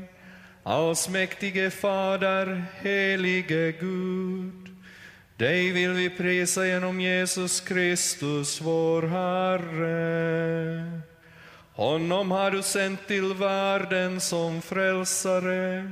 Allsmäktige 0.62 1.70
Fader, 1.70 2.64
helige 2.80 3.72
Gud. 3.72 4.76
Dig 5.36 5.72
vill 5.72 5.90
vi 5.90 6.10
prisa 6.10 6.66
genom 6.66 7.00
Jesus 7.00 7.60
Kristus, 7.60 8.60
vår 8.60 9.02
Herre. 9.02 11.00
Honom 11.72 12.30
har 12.30 12.50
du 12.50 12.62
sänt 12.62 13.06
till 13.06 13.34
världen 13.34 14.20
som 14.20 14.62
frälsare 14.62 15.90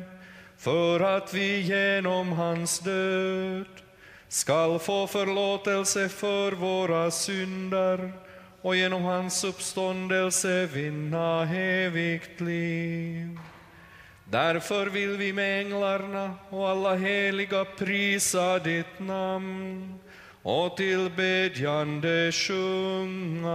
för 0.59 1.01
att 1.01 1.35
vi 1.35 1.61
genom 1.61 2.33
hans 2.33 2.79
död 2.79 3.84
skall 4.29 4.79
få 4.79 5.07
förlåtelse 5.07 6.09
för 6.09 6.53
våra 6.53 7.11
synder 7.11 8.13
och 8.63 8.77
genom 8.77 9.03
hans 9.03 9.45
uppståndelse 9.45 10.67
vinna 10.67 11.55
evigt 11.55 12.41
liv. 12.41 13.39
Därför 14.25 14.87
vill 14.87 15.17
vi 15.17 15.33
med 15.33 15.61
änglarna 15.61 16.35
och 16.51 16.69
alla 16.69 16.95
heliga 16.95 17.65
prisa 17.65 18.59
ditt 18.59 18.99
namn 18.99 19.95
och 20.43 20.77
tillbedjande 20.77 22.33
sjunga. 22.33 23.55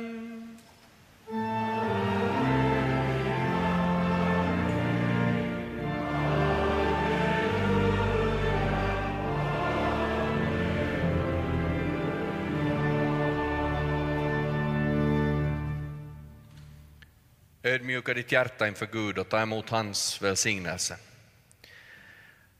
Ödmjuka 17.91 18.13
ditt 18.13 18.31
hjärta 18.31 18.67
inför 18.67 18.87
Gud 18.91 19.17
och 19.17 19.29
ta 19.29 19.41
emot 19.41 19.69
hans 19.69 20.21
välsignelse. 20.21 20.97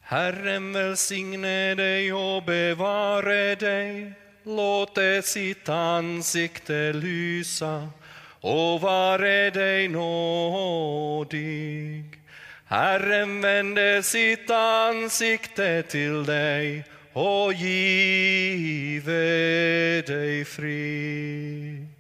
Herren 0.02 0.74
välsigne 0.74 1.76
dig 1.76 2.14
och 2.14 2.44
bevare 2.44 3.56
dig. 3.56 4.14
Låte 4.44 5.22
sitt 5.22 5.70
ansikte 5.70 6.94
lysa 6.94 7.90
och 8.42 8.82
vare 8.82 9.50
dig 9.50 9.88
nådig. 9.88 11.24
Herren 12.66 13.42
vände 13.42 14.04
sitt 14.04 14.50
ansikte 14.50 15.84
till 15.84 16.26
dig 16.26 16.84
och 17.14 17.54
give 17.54 19.12
dig 20.02 20.46
frid. 20.46 21.91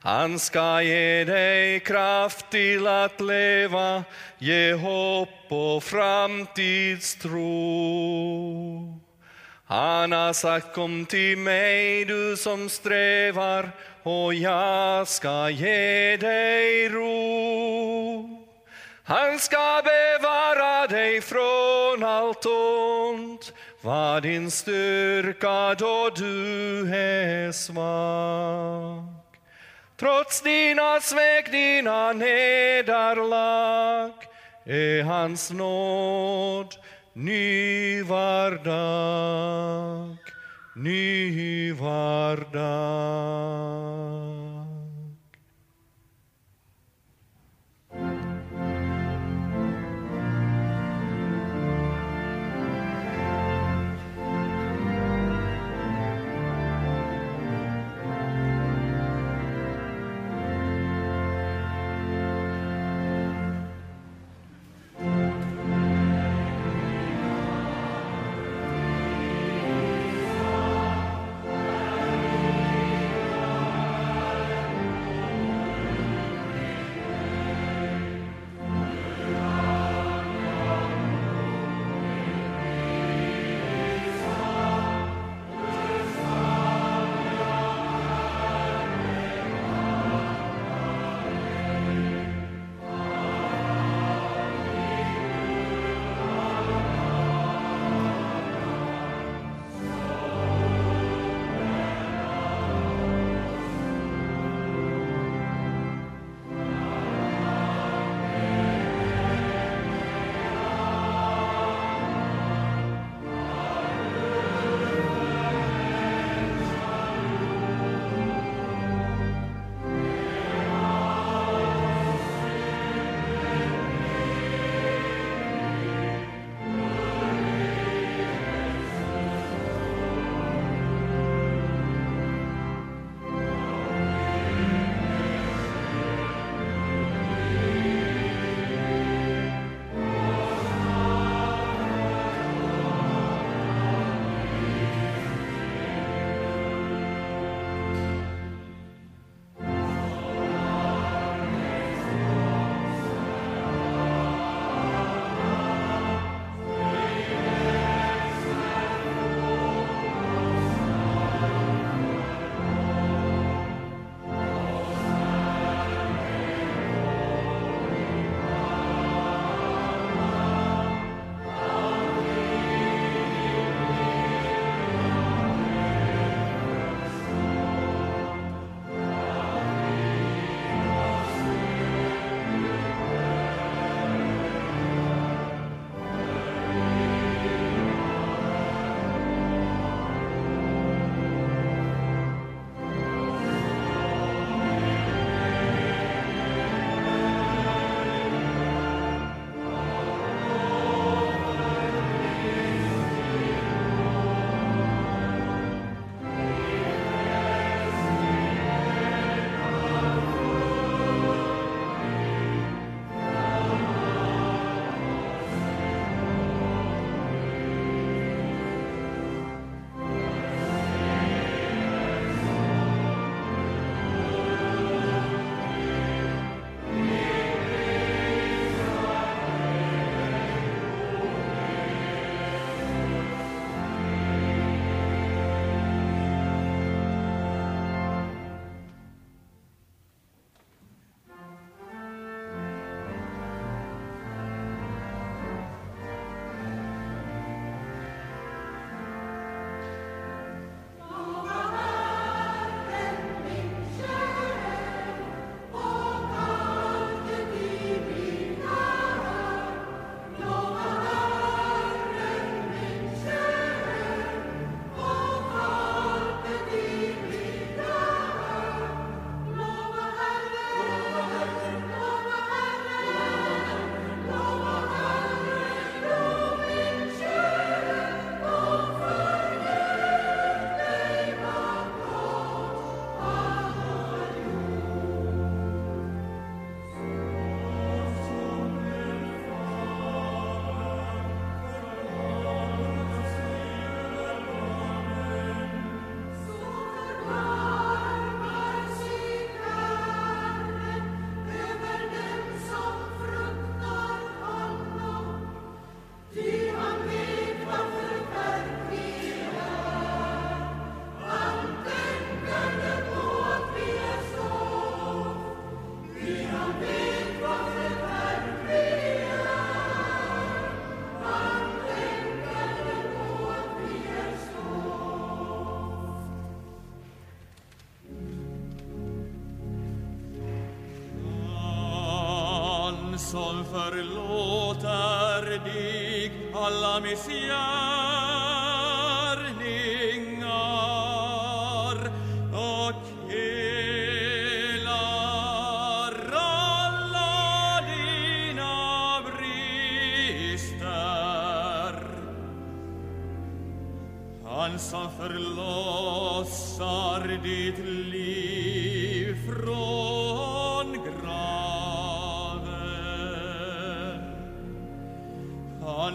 Han 0.00 0.38
ska 0.38 0.82
ge 0.82 1.24
dig 1.24 1.80
kraft 1.80 2.50
till 2.50 2.86
att 2.86 3.20
leva, 3.20 4.04
ge 4.38 4.72
hopp 4.72 5.28
och 5.48 5.82
framtidstro. 5.84 7.38
Han 9.66 10.12
har 10.12 10.32
sagt 10.32 10.74
kom 10.74 11.06
till 11.06 11.38
mig 11.38 12.04
du 12.04 12.36
som 12.36 12.68
strävar 12.68 13.70
och 14.02 14.34
jag 14.34 15.08
ska 15.08 15.50
ge 15.50 16.16
dig 16.16 16.88
ro. 16.88 18.44
Han 19.04 19.38
ska 19.38 19.82
bevara 19.84 20.86
dig 20.86 21.20
från 21.20 22.04
allt 22.04 22.46
ont, 22.46 23.52
var 23.80 24.20
din 24.20 24.50
styrka 24.50 25.74
då 25.74 26.10
du 26.16 26.80
är 26.94 27.52
svag. 27.52 29.17
Trots 29.98 30.42
dina 30.42 31.00
svek, 31.00 31.52
dina 31.52 32.12
nederlag 32.12 34.12
är 34.64 35.02
hans 35.02 35.50
nåd 35.50 36.74
ny 37.12 38.02
vardag 38.02 40.16
ny 40.76 41.72
vardag 41.72 42.58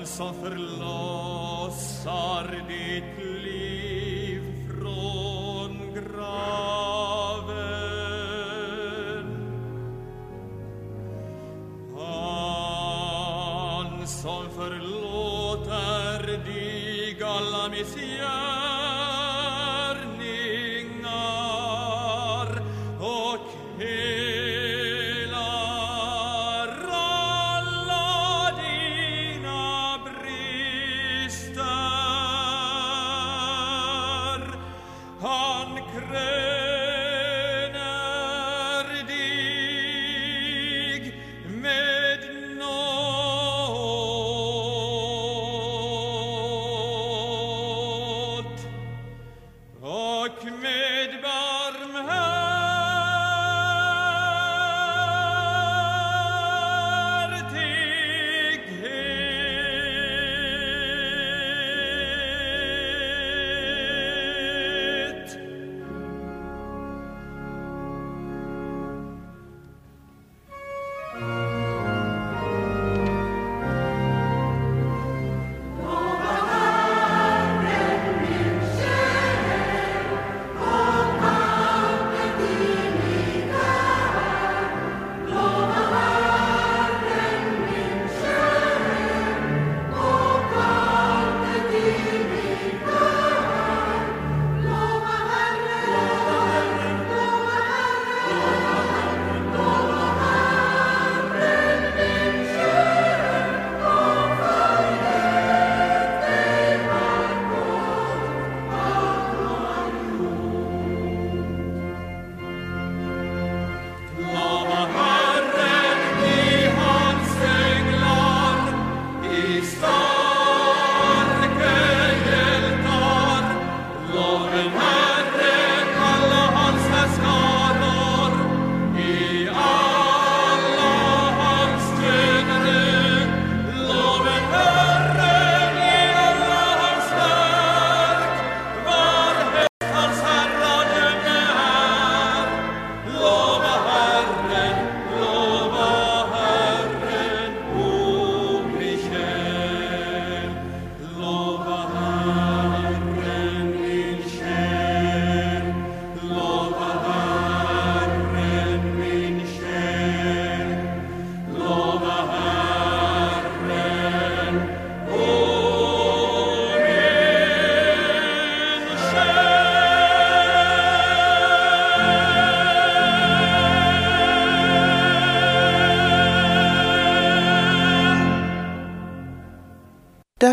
Han 0.04 0.08
som 0.08 0.34
förlossar 0.34 1.96
ditt 2.68 3.18
liv 3.44 4.42
från 4.68 5.78
graven. 5.94 6.63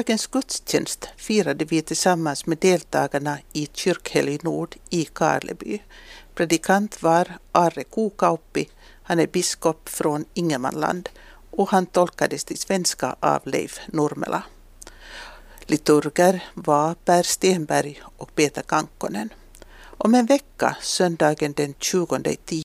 Dagens 0.00 0.26
gudstjänst 0.26 1.08
firade 1.16 1.64
vi 1.64 1.82
tillsammans 1.82 2.46
med 2.46 2.58
deltagarna 2.58 3.38
i 3.52 3.68
Kyrkhelg 3.72 4.38
Nord 4.42 4.76
i 4.90 5.04
Karleby. 5.04 5.82
Predikant 6.34 7.02
var 7.02 7.38
Arre 7.52 7.84
Kokauppi, 7.84 8.68
han 9.02 9.18
är 9.20 9.26
biskop 9.26 9.88
från 9.88 10.24
Ingemanland 10.34 11.08
och 11.50 11.70
han 11.70 11.86
tolkades 11.86 12.44
till 12.44 12.58
svenska 12.58 13.16
av 13.20 13.40
Leif 13.44 13.80
Nurmela. 13.86 14.42
Liturger 15.66 16.44
var 16.54 16.94
Per 16.94 17.22
Stenberg 17.22 18.02
och 18.16 18.34
Peter 18.34 18.62
Kankkonen. 18.62 19.32
Om 19.82 20.14
en 20.14 20.26
vecka, 20.26 20.76
söndagen 20.82 21.52
den 21.52 21.74
20 21.78 22.36